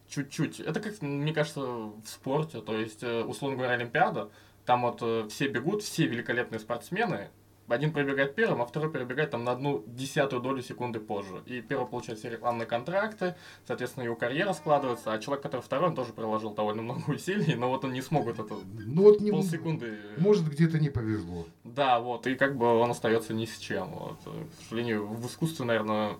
чуть-чуть. 0.08 0.60
Это 0.60 0.80
как, 0.80 1.00
мне 1.02 1.32
кажется, 1.32 1.60
в 1.60 2.02
спорте. 2.06 2.60
То 2.60 2.76
есть, 2.78 3.02
э, 3.02 3.22
условно 3.22 3.56
говоря, 3.56 3.74
Олимпиада, 3.74 4.30
там 4.66 4.82
вот 4.82 4.98
э, 5.02 5.26
все 5.28 5.48
бегут, 5.48 5.82
все 5.82 6.06
великолепные 6.06 6.58
спортсмены. 6.58 7.28
Один 7.68 7.92
пробегает 7.92 8.34
первым, 8.34 8.62
а 8.62 8.64
второй 8.66 8.90
перебегает 8.90 9.30
там 9.30 9.44
на 9.44 9.52
одну 9.52 9.84
десятую 9.86 10.40
долю 10.40 10.62
секунды 10.62 11.00
позже. 11.00 11.42
И 11.44 11.60
первый 11.60 11.86
получает 11.86 12.18
все 12.18 12.30
рекламные 12.30 12.64
контракты, 12.64 13.34
соответственно, 13.66 14.04
его 14.04 14.16
карьера 14.16 14.54
складывается, 14.54 15.12
а 15.12 15.18
человек, 15.18 15.42
который 15.42 15.60
второй, 15.60 15.90
он 15.90 15.94
тоже 15.94 16.14
приложил 16.14 16.54
довольно 16.54 16.80
много 16.80 17.02
усилий, 17.10 17.54
но 17.56 17.68
вот 17.68 17.84
он 17.84 17.92
не 17.92 18.00
смог 18.00 18.24
вот 18.24 18.38
это 18.38 18.54
Ну, 18.86 19.02
вот 19.02 19.20
не, 19.20 19.30
полсекунды. 19.30 19.98
может, 20.16 20.48
где-то 20.48 20.78
не 20.78 20.88
повезло. 20.88 21.44
Да, 21.64 22.00
вот, 22.00 22.26
и 22.26 22.36
как 22.36 22.56
бы 22.56 22.64
он 22.64 22.90
остается 22.90 23.34
ни 23.34 23.44
с 23.44 23.58
чем. 23.58 23.90
Вот. 23.90 24.18
К 24.24 24.62
сожалению, 24.62 25.06
в 25.06 25.26
искусстве, 25.26 25.66
наверное, 25.66 26.16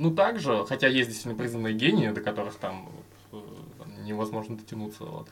ну 0.00 0.10
так 0.14 0.40
же, 0.40 0.64
хотя 0.66 0.88
есть 0.88 1.08
действительно 1.08 1.38
признанные 1.38 1.74
гении, 1.74 2.08
до 2.08 2.20
которых 2.20 2.54
э, 2.54 2.58
там 2.58 2.88
невозможно 4.04 4.56
дотянуться. 4.56 5.04
Вот. 5.04 5.28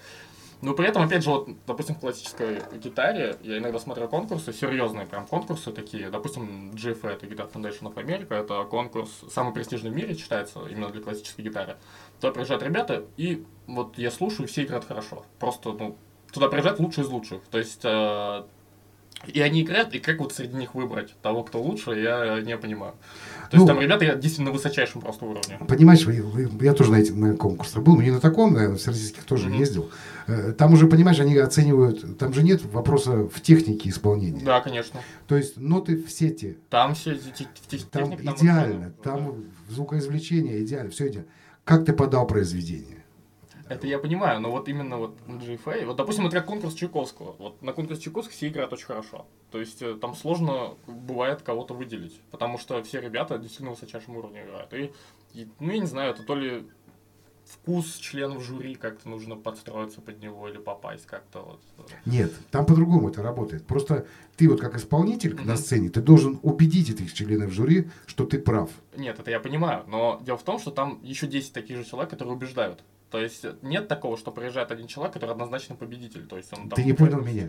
Но 0.61 0.75
при 0.75 0.89
этом, 0.89 1.03
опять 1.03 1.23
же, 1.23 1.31
вот, 1.31 1.49
допустим, 1.67 1.95
в 1.95 2.01
классической 2.01 2.61
гитаре 2.83 3.37
я 3.43 3.59
иногда 3.59 3.79
смотрю 3.79 4.09
конкурсы, 4.09 4.53
серьезные 4.53 5.07
прям 5.07 5.27
конкурсы 5.27 5.71
такие. 5.71 6.11
Допустим, 6.11 6.73
GFA, 6.73 7.11
это 7.11 7.27
Guitar 7.27 7.51
Foundation 7.51 7.83
of 7.83 7.95
America, 7.95 8.35
это 8.35 8.65
конкурс 8.65 9.11
самый 9.33 9.55
престижный 9.55 9.91
в 9.91 9.95
мире, 9.95 10.15
считается, 10.15 10.61
именно 10.69 10.91
для 10.91 11.01
классической 11.01 11.43
гитары. 11.43 11.77
Туда 12.21 12.33
приезжают 12.33 12.63
ребята, 12.63 13.05
и 13.17 13.47
вот 13.67 13.97
я 13.97 14.11
слушаю, 14.11 14.49
все 14.49 14.65
играют 14.65 14.85
хорошо. 14.85 15.25
Просто, 15.39 15.73
ну, 15.73 15.97
туда 16.33 16.49
приезжают 16.49 16.81
лучшие 16.81 17.05
из 17.05 17.09
лучших. 17.09 17.41
То 17.51 17.59
есть, 17.59 17.85
э, 17.85 18.43
и 19.27 19.41
они 19.41 19.63
играют, 19.63 19.95
и 19.95 19.99
как 19.99 20.19
вот 20.21 20.33
среди 20.33 20.55
них 20.57 20.75
выбрать 20.75 21.15
того, 21.23 21.43
кто 21.43 21.61
лучше, 21.61 21.91
я 21.93 22.41
не 22.41 22.57
понимаю. 22.57 22.95
То 23.51 23.57
есть 23.57 23.67
Ну, 23.67 23.67
там 23.67 23.81
ребята 23.81 24.05
действительно 24.15 24.47
на 24.51 24.53
высочайшем 24.53 25.01
просто 25.01 25.25
уровне. 25.25 25.59
Понимаешь, 25.67 26.07
я 26.61 26.75
тоже 26.75 26.93
на 26.93 26.97
этих 26.97 27.15
на 27.15 27.35
конкурсах 27.35 27.83
был, 27.83 27.97
но 27.97 28.03
не 28.03 28.11
на 28.11 28.21
таком, 28.21 28.53
наверное, 28.53 28.77
в 28.77 28.81
всероссийских 28.81 29.25
тоже 29.25 29.49
Мгм. 29.49 29.59
ездил. 29.59 29.91
Э, 30.27 30.53
Там 30.53 30.75
уже, 30.75 30.87
понимаешь, 30.87 31.19
они 31.21 31.37
оценивают, 31.39 32.19
там 32.19 32.33
же 32.35 32.43
нет 32.43 32.63
вопроса 32.67 33.27
в 33.29 33.41
технике 33.41 33.89
исполнения. 33.89 34.43
Да, 34.45 34.61
конечно. 34.61 35.01
То 35.27 35.37
есть 35.37 35.57
ноты 35.57 36.03
все 36.05 36.31
те, 36.31 36.57
Там 36.69 36.95
все 36.95 37.13
эти 37.15 37.31
те- 37.31 37.47
те- 37.79 37.85
там 37.91 38.11
техника, 38.11 38.35
идеально, 38.37 38.91
там 39.03 39.25
да. 39.69 39.75
звукоизвлечение 39.75 40.63
идеально, 40.63 40.91
все 40.91 41.09
идеально. 41.09 41.29
Как 41.65 41.85
ты 41.87 41.93
подал 41.95 42.27
произведение? 42.27 42.98
Это 43.69 43.87
я 43.87 43.99
понимаю, 43.99 44.41
но 44.41 44.51
вот 44.51 44.69
именно 44.69 44.97
вот 44.99 45.17
GFA, 45.27 45.85
вот 45.87 45.97
допустим, 45.97 46.27
это 46.27 46.37
как 46.37 46.47
конкурс 46.47 46.75
Чайковского. 46.75 47.37
Вот 47.39 47.63
на 47.63 47.73
конкурс 47.73 48.01
Чайковского 48.01 48.35
все 48.35 48.49
играют 48.49 48.73
очень 48.73 48.87
хорошо. 48.87 49.27
То 49.51 49.59
есть 49.61 49.83
э, 49.83 49.95
там 49.95 50.15
сложно 50.15 50.75
бывает 50.87 51.43
кого-то 51.43 51.75
выделить, 51.75 52.21
потому 52.31 52.59
что 52.59 52.83
все 52.83 53.01
ребята 53.01 53.39
действительно 53.39 53.71
высочайшем 53.71 54.17
уровне 54.17 54.43
играют. 54.45 54.73
И, 54.75 54.93
и, 55.35 55.49
ну, 55.61 55.71
я 55.73 55.79
не 55.79 55.87
знаю, 55.87 56.13
это 56.13 56.23
то 56.23 56.35
ли 56.35 56.67
вкус 57.47 57.97
членов 57.97 58.43
жюри 58.45 58.75
как-то 58.75 59.09
нужно 59.09 59.35
подстроиться 59.37 60.01
под 60.01 60.23
него 60.23 60.49
или 60.49 60.59
попасть 60.59 61.07
как-то 61.07 61.41
вот. 61.41 61.91
Нет, 62.05 62.33
там 62.51 62.67
по-другому 62.67 63.09
это 63.09 63.23
работает. 63.23 63.67
Просто 63.67 64.07
ты 64.37 64.49
вот 64.49 64.61
как 64.61 64.77
исполнитель 64.77 65.35
Мгм. 65.35 65.47
на 65.47 65.57
сцене, 65.57 65.89
ты 65.89 66.03
должен 66.03 66.39
убедить 66.43 66.91
этих 66.91 67.13
членов 67.15 67.53
жюри, 67.53 67.89
что 68.07 68.27
ты 68.27 68.39
прав. 68.39 68.71
Нет, 68.97 69.19
это 69.19 69.31
я 69.31 69.41
понимаю, 69.41 69.85
но 69.87 70.21
дело 70.25 70.37
в 70.37 70.43
том, 70.43 70.59
что 70.59 70.71
там 70.71 71.01
еще 71.03 71.27
10 71.27 71.53
таких 71.53 71.79
же 71.79 71.85
человек, 71.85 72.11
которые 72.11 72.35
убеждают. 72.35 72.85
То 73.11 73.19
есть 73.21 73.45
нет 73.63 73.89
такого, 73.89 74.17
что 74.17 74.31
приезжает 74.31 74.71
один 74.71 74.87
человек, 74.87 75.15
который 75.15 75.31
однозначно 75.31 75.75
победитель. 75.75 76.27
То 76.27 76.37
есть 76.37 76.53
он 76.57 76.69
Ты 76.71 76.85
не 76.85 76.93
понял 76.93 77.21
меня. 77.23 77.49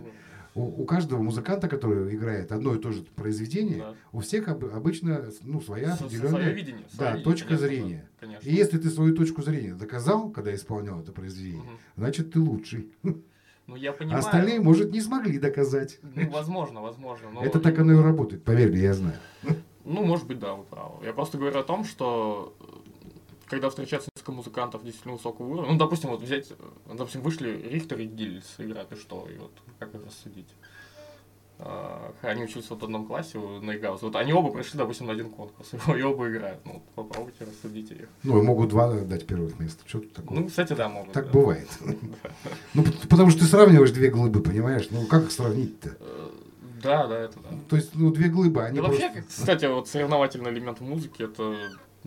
У, 0.56 0.82
у 0.82 0.86
каждого 0.86 1.22
музыканта, 1.22 1.68
который 1.68 2.16
играет 2.16 2.52
одно 2.52 2.74
и 2.74 2.80
то 2.80 2.92
же 2.92 3.04
произведение, 3.16 3.78
Да. 3.80 3.96
у 4.12 4.20
всех 4.22 4.48
об- 4.48 4.66
обычно 4.66 5.30
ну, 5.44 5.62
своя 5.62 5.94
определенная... 5.94 6.30
Свое 6.30 6.54
видение. 6.54 6.86
да, 6.94 7.06
видение, 7.12 7.24
точка 7.24 7.48
конечно, 7.50 7.68
зрения. 7.68 8.10
да, 8.20 8.26
Конечно. 8.26 8.50
И 8.50 8.54
если 8.56 8.78
ты 8.80 8.90
свою 8.90 9.16
точку 9.16 9.44
зрения 9.44 9.76
доказал, 9.76 10.32
когда 10.32 10.54
исполнял 10.56 11.00
это 11.02 11.12
произведение, 11.12 11.62
Мгм. 11.64 11.78
значит 11.98 12.34
ты 12.34 12.40
лучший. 12.40 12.92
Ну, 13.68 13.76
я 13.76 13.92
А 13.92 13.94
понимаю. 13.94 14.20
остальные, 14.20 14.60
может, 14.62 14.92
не 14.92 15.02
смогли 15.02 15.38
доказать. 15.38 16.00
Ну, 16.02 16.28
возможно, 16.32 16.82
возможно. 16.82 17.30
но- 17.30 17.44
Это 17.44 17.60
так 17.60 17.78
оно 17.78 17.94
и 17.94 18.02
работает, 18.04 18.44
поверь 18.44 18.72
мне, 18.72 18.82
я 18.82 18.94
знаю. 18.96 19.18
Ну, 19.86 20.04
может 20.04 20.26
быть, 20.26 20.40
да, 20.40 20.56
вы 20.56 20.64
правы. 20.64 21.06
Я 21.06 21.14
просто 21.14 21.38
говорю 21.38 21.60
о 21.60 21.64
том, 21.64 21.84
что 21.84 22.56
когда 23.50 23.70
встречается 23.70 24.10
несколько 24.16 24.32
музыкантов 24.32 24.84
действительно 24.84 25.16
высокого 25.16 25.48
уровня, 25.48 25.72
ну, 25.72 25.78
допустим, 25.78 26.10
вот 26.10 26.22
взять, 26.22 26.52
допустим, 26.86 27.22
вышли 27.22 27.50
Рихтер 27.50 28.00
и 28.00 28.06
Гильс 28.06 28.56
играть, 28.58 28.92
и 28.92 28.96
что, 28.96 29.28
и 29.28 29.38
вот 29.38 29.52
как 29.80 29.94
их 29.96 30.06
рассудить? 30.06 30.50
а, 31.62 32.14
они 32.22 32.44
учились 32.44 32.70
вот 32.70 32.82
в 32.82 32.86
одном 32.86 33.06
классе 33.06 33.38
на 33.38 33.76
ИГАУС. 33.76 34.02
Вот 34.02 34.16
они 34.16 34.32
оба 34.32 34.50
прошли, 34.50 34.78
допустим, 34.78 35.08
на 35.08 35.14
один 35.14 35.30
конкурс, 35.30 35.72
и 35.88 36.02
оба 36.02 36.30
играют. 36.30 36.60
Ну, 36.66 36.82
попробуйте, 36.96 37.44
рассудите 37.44 37.96
их. 37.96 38.10
Ну, 38.24 38.40
и 38.40 38.42
могут 38.42 38.70
два 38.70 38.92
дать 38.94 39.28
первых 39.28 39.60
мест. 39.60 39.80
Что 39.86 40.00
тут 40.00 40.14
такое? 40.14 40.40
Ну, 40.40 40.48
кстати, 40.48 40.74
да, 40.74 40.88
могут. 40.88 41.12
Так 41.12 41.26
да. 41.26 41.32
бывает. 41.32 41.68
Ну, 42.74 42.84
потому 43.10 43.30
что 43.32 43.42
ты 43.42 43.46
сравниваешь 43.46 43.92
две 43.92 44.10
глыбы, 44.10 44.42
понимаешь? 44.42 44.88
Ну, 44.92 45.06
как 45.08 45.24
их 45.24 45.32
сравнить-то? 45.32 45.98
Э, 46.00 46.30
Да, 46.82 47.08
да, 47.08 47.20
это 47.20 47.40
да. 47.40 47.50
То 47.68 47.76
есть, 47.76 47.96
ну, 47.96 48.12
две 48.12 48.30
глыбы, 48.30 48.64
они 48.64 48.80
вообще, 48.80 49.24
кстати, 49.28 49.66
вот 49.66 49.88
соревновательный 49.88 50.52
элемент 50.52 50.80
в 50.80 50.84
музыке, 50.84 51.26
это 51.26 51.56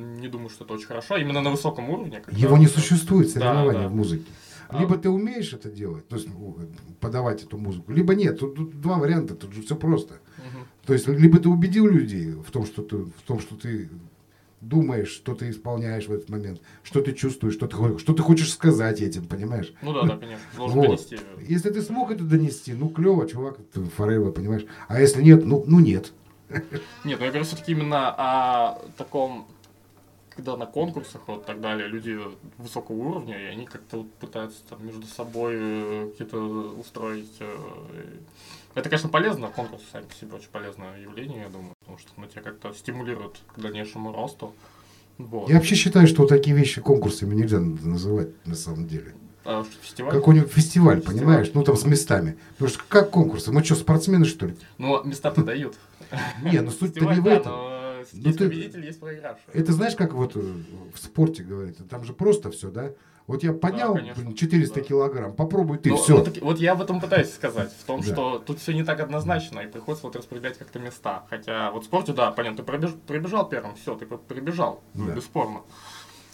не 0.02 0.28
думаю, 0.28 0.48
что 0.50 0.64
это 0.64 0.74
очень 0.74 0.86
хорошо. 0.86 1.16
Именно 1.16 1.40
на 1.40 1.50
высоком 1.50 1.90
уровне. 1.90 2.20
когда 2.24 2.38
Его 2.38 2.56
не 2.56 2.66
существует, 2.66 3.26
Да, 3.28 3.32
соревнования 3.32 3.82
да. 3.82 3.88
в 3.88 3.94
музыке. 3.94 4.24
А- 4.68 4.78
Либо 4.80 4.96
ты 4.96 5.10
умеешь 5.10 5.52
это 5.52 5.70
делать, 5.70 6.08
то 6.08 6.16
есть 6.16 6.28
ну, 6.28 6.56
подавать 7.00 7.42
эту 7.42 7.58
музыку, 7.58 7.92
либо 7.92 8.14
нет. 8.14 8.38
Тут, 8.38 8.54
тут 8.54 8.80
два 8.80 8.96
варианта, 8.98 9.34
тут 9.34 9.52
же 9.52 9.60
все 9.62 9.76
просто. 9.76 10.14
Мгм. 10.38 10.66
То 10.86 10.94
есть, 10.94 11.06
либо 11.08 11.38
ты 11.38 11.48
убедил 11.50 11.86
людей 11.86 12.32
в 12.32 12.50
том, 12.50 12.64
что 12.64 12.82
ты, 12.82 12.96
в 12.96 13.22
том, 13.26 13.38
что 13.38 13.54
ты 13.56 13.90
думаешь, 14.62 15.08
что 15.08 15.34
ты 15.34 15.50
исполняешь 15.50 16.06
в 16.06 16.12
этот 16.12 16.30
момент, 16.30 16.60
что 16.84 17.02
ты 17.02 17.12
чувствуешь, 17.12 17.54
что 17.54 17.66
ты, 17.66 17.98
что 17.98 18.12
ты 18.14 18.22
хочешь 18.22 18.50
сказать 18.52 19.00
этим, 19.02 19.26
понимаешь? 19.26 19.74
Ну 19.82 19.92
да, 19.92 20.02
да, 20.04 20.16
конечно. 20.20 20.44
Должен 20.56 20.76
Вот. 20.78 20.86
донести. 20.86 21.18
Если 21.46 21.70
ты 21.70 21.82
смог 21.82 22.10
это 22.10 22.24
донести, 22.24 22.72
ну 22.72 22.88
клево, 22.88 23.28
чувак, 23.28 23.58
ты 23.74 23.80
forever, 23.80 24.32
понимаешь? 24.32 24.64
А 24.88 25.00
если 25.00 25.20
нет, 25.22 25.44
ну, 25.44 25.64
ну 25.66 25.80
нет. 25.80 26.12
Нет, 26.48 26.64
ну 27.04 27.10
я 27.10 27.16
говорю 27.28 27.44
все-таки 27.44 27.72
именно 27.72 28.10
о 28.16 28.78
таком, 28.96 29.46
когда 30.34 30.56
на 30.56 30.66
конкурсах 30.66 31.22
вот 31.26 31.46
так 31.46 31.60
далее, 31.60 31.88
люди 31.88 32.18
высокого 32.58 32.96
уровня, 32.96 33.38
и 33.40 33.44
они 33.46 33.66
как-то 33.66 33.98
вот 33.98 34.12
пытаются 34.14 34.60
там 34.68 34.84
между 34.86 35.06
собой 35.06 35.54
э, 35.58 36.08
какие-то 36.12 36.38
устроить. 36.78 37.30
э, 37.40 37.56
Это, 38.74 38.88
конечно, 38.88 39.08
полезно, 39.08 39.48
конкурсы 39.48 39.84
сами 39.92 40.04
по 40.04 40.14
себе 40.14 40.34
очень 40.36 40.48
полезное 40.50 40.98
явление, 41.00 41.42
я 41.42 41.48
думаю, 41.48 41.74
потому 41.80 41.98
что 41.98 42.08
ну, 42.16 42.26
тебя 42.26 42.42
как-то 42.42 42.72
стимулирует 42.74 43.38
к 43.54 43.60
дальнейшему 43.60 44.12
росту. 44.12 44.54
Вот. 45.18 45.48
Я 45.48 45.56
вообще 45.56 45.74
считаю, 45.74 46.06
что 46.06 46.22
вот 46.22 46.28
такие 46.28 46.56
вещи 46.56 46.80
конкурсами 46.80 47.34
нельзя 47.34 47.60
называть 47.60 48.30
на 48.46 48.54
самом 48.54 48.86
деле. 48.88 49.14
А 49.44 49.64
фестиваль? 49.82 50.12
Какой-нибудь 50.12 50.50
фестиваль, 50.52 50.96
Фестиваль. 51.00 51.18
понимаешь? 51.18 51.50
Ну 51.52 51.62
там 51.64 51.76
с 51.76 51.84
местами. 51.84 52.38
Потому 52.52 52.70
что 52.70 52.80
как 52.88 53.10
конкурсы? 53.10 53.50
Мы 53.52 53.62
что, 53.64 53.74
спортсмены, 53.74 54.24
что 54.24 54.46
ли? 54.46 54.56
Ну, 54.78 55.02
места-то 55.04 55.42
дают. 55.42 55.76
Не, 56.42 56.60
ну 56.60 56.70
суть-то 56.70 57.04
не 57.04 57.20
в 57.20 57.26
этом. 57.26 57.52
Но 58.12 58.20
Ну, 58.22 58.26
есть 58.28 58.38
ты- 58.38 58.44
победитель, 58.48 58.84
есть 58.84 59.00
проигравший. 59.00 59.44
Это 59.54 59.72
знаешь, 59.72 59.94
как 59.96 60.12
вот 60.14 60.36
э, 60.36 60.40
в 60.40 60.98
спорте 60.98 61.42
говорится, 61.42 61.84
там 61.84 62.04
же 62.04 62.12
просто 62.12 62.50
все, 62.50 62.70
да? 62.70 62.90
Вот 63.28 63.44
я 63.44 63.52
поднял 63.52 63.94
конечно. 63.94 64.20
блин, 64.22 64.34
400 64.34 64.74
Да. 64.74 64.80
килограмм, 64.80 65.32
попробуй 65.34 65.78
ты, 65.78 65.94
все. 65.94 66.22
так 66.24 66.42
вот 66.42 66.58
я 66.58 66.72
об 66.72 66.82
этом 66.82 67.00
пытаюсь 67.00 67.32
сказать, 67.32 67.72
в 67.72 67.84
том, 67.84 68.00
Да. 68.00 68.06
что 68.06 68.38
тут 68.40 68.58
все 68.58 68.72
не 68.74 68.82
так 68.82 68.98
однозначно, 68.98 69.60
и 69.60 69.68
приходится 69.68 70.06
вот 70.06 70.16
распределять 70.16 70.58
как-то 70.58 70.80
места. 70.80 71.24
Хотя 71.30 71.70
вот 71.70 71.84
в 71.84 71.86
спорте, 71.86 72.12
да, 72.12 72.32
понятно, 72.32 72.64
ты 72.64 72.70
пробеж- 72.72 72.98
прибежал 73.06 73.48
первым, 73.48 73.76
все, 73.76 73.94
ты 73.94 74.06
прибежал, 74.06 74.82
ну, 74.94 75.06
Да. 75.06 75.14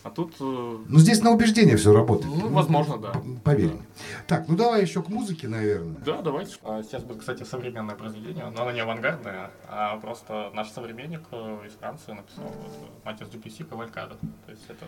А 0.05 0.11
тут, 0.11 0.35
э, 0.41 0.79
Ну 0.89 0.99
здесь 0.99 1.23
на 1.23 1.31
убеждение 1.33 1.77
все 1.77 1.93
работает. 1.93 2.33
ну, 2.35 2.49
возможно, 2.51 2.99
да. 2.99 3.13
Поверь 3.45 3.69
Да. 3.71 3.75
мне. 3.75 3.83
Так, 4.27 4.49
ну 4.49 4.57
давай 4.57 4.83
еще 4.83 5.03
к 5.03 5.09
музыке, 5.09 5.49
наверное. 5.49 5.97
Да, 6.05 6.23
давайте. 6.23 6.57
А, 6.63 6.83
Сейчас 6.83 7.03
будет, 7.03 7.21
кстати, 7.21 7.43
современное 7.43 7.97
произведение, 7.97 8.45
но 8.55 8.63
оно 8.63 8.71
не 8.73 8.81
авангардное, 8.81 9.51
а 9.69 9.97
просто 9.99 10.51
наш 10.55 10.71
современник 10.71 11.23
э, 11.33 11.67
из 11.67 11.73
Франции 11.73 12.13
написал 12.13 12.45
вот, 12.45 12.91
Матис 13.05 13.29
Дюпюси 13.29 13.65
Кавалькада. 13.65 14.17
То 14.47 14.53
есть 14.53 14.65
это 14.69 14.87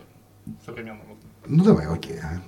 современный 0.64 1.02
вот, 1.08 1.18
Ну 1.46 1.64
давай, 1.64 1.86
окей. 1.86 2.18
ага. 2.18 2.40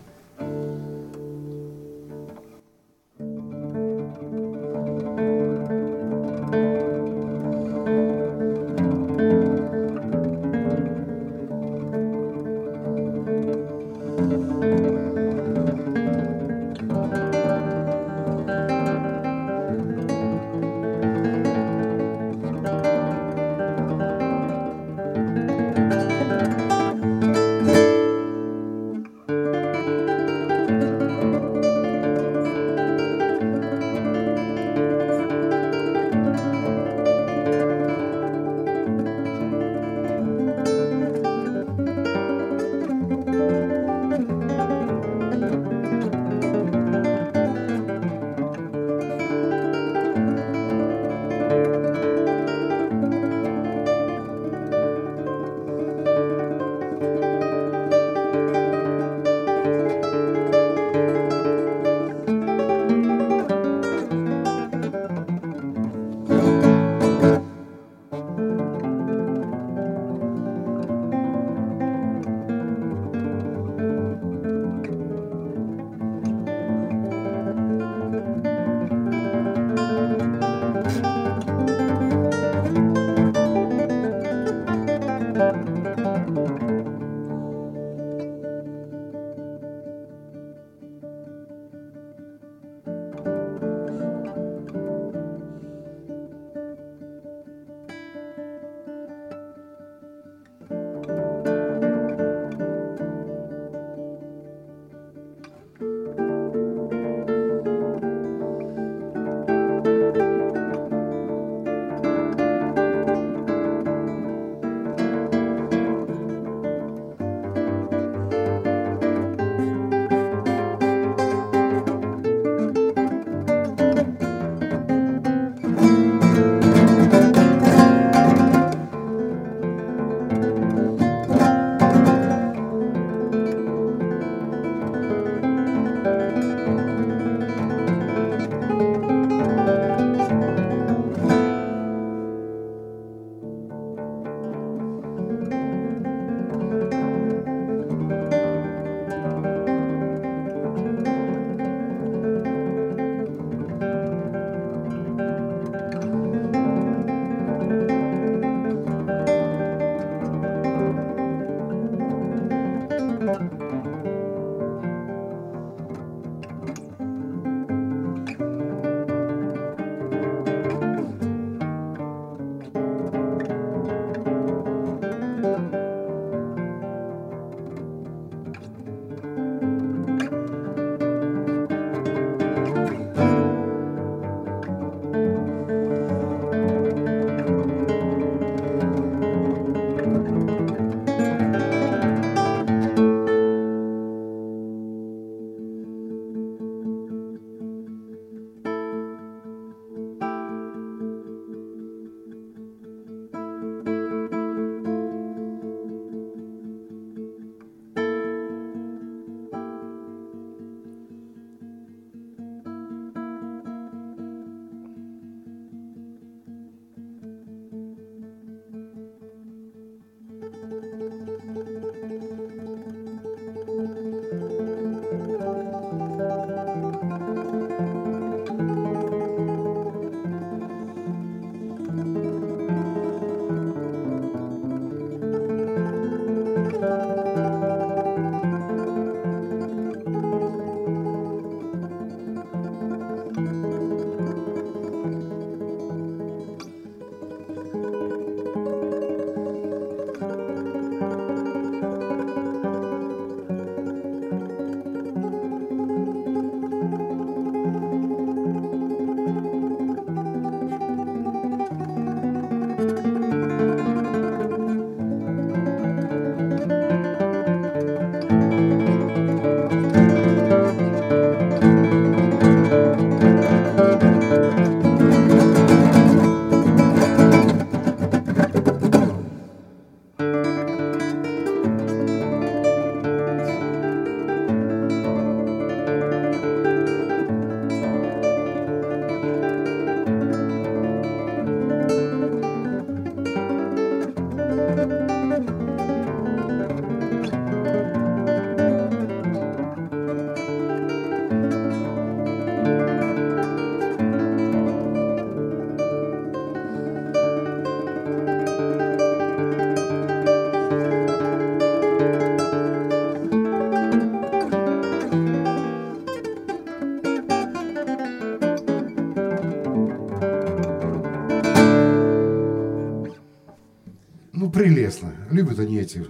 Интересно. 324.66 325.12
Любят 325.30 325.58
они 325.58 325.78
эти 325.78 326.04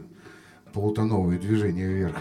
полутоновые 0.73 1.39
движения 1.39 1.87
вверх. 1.87 2.17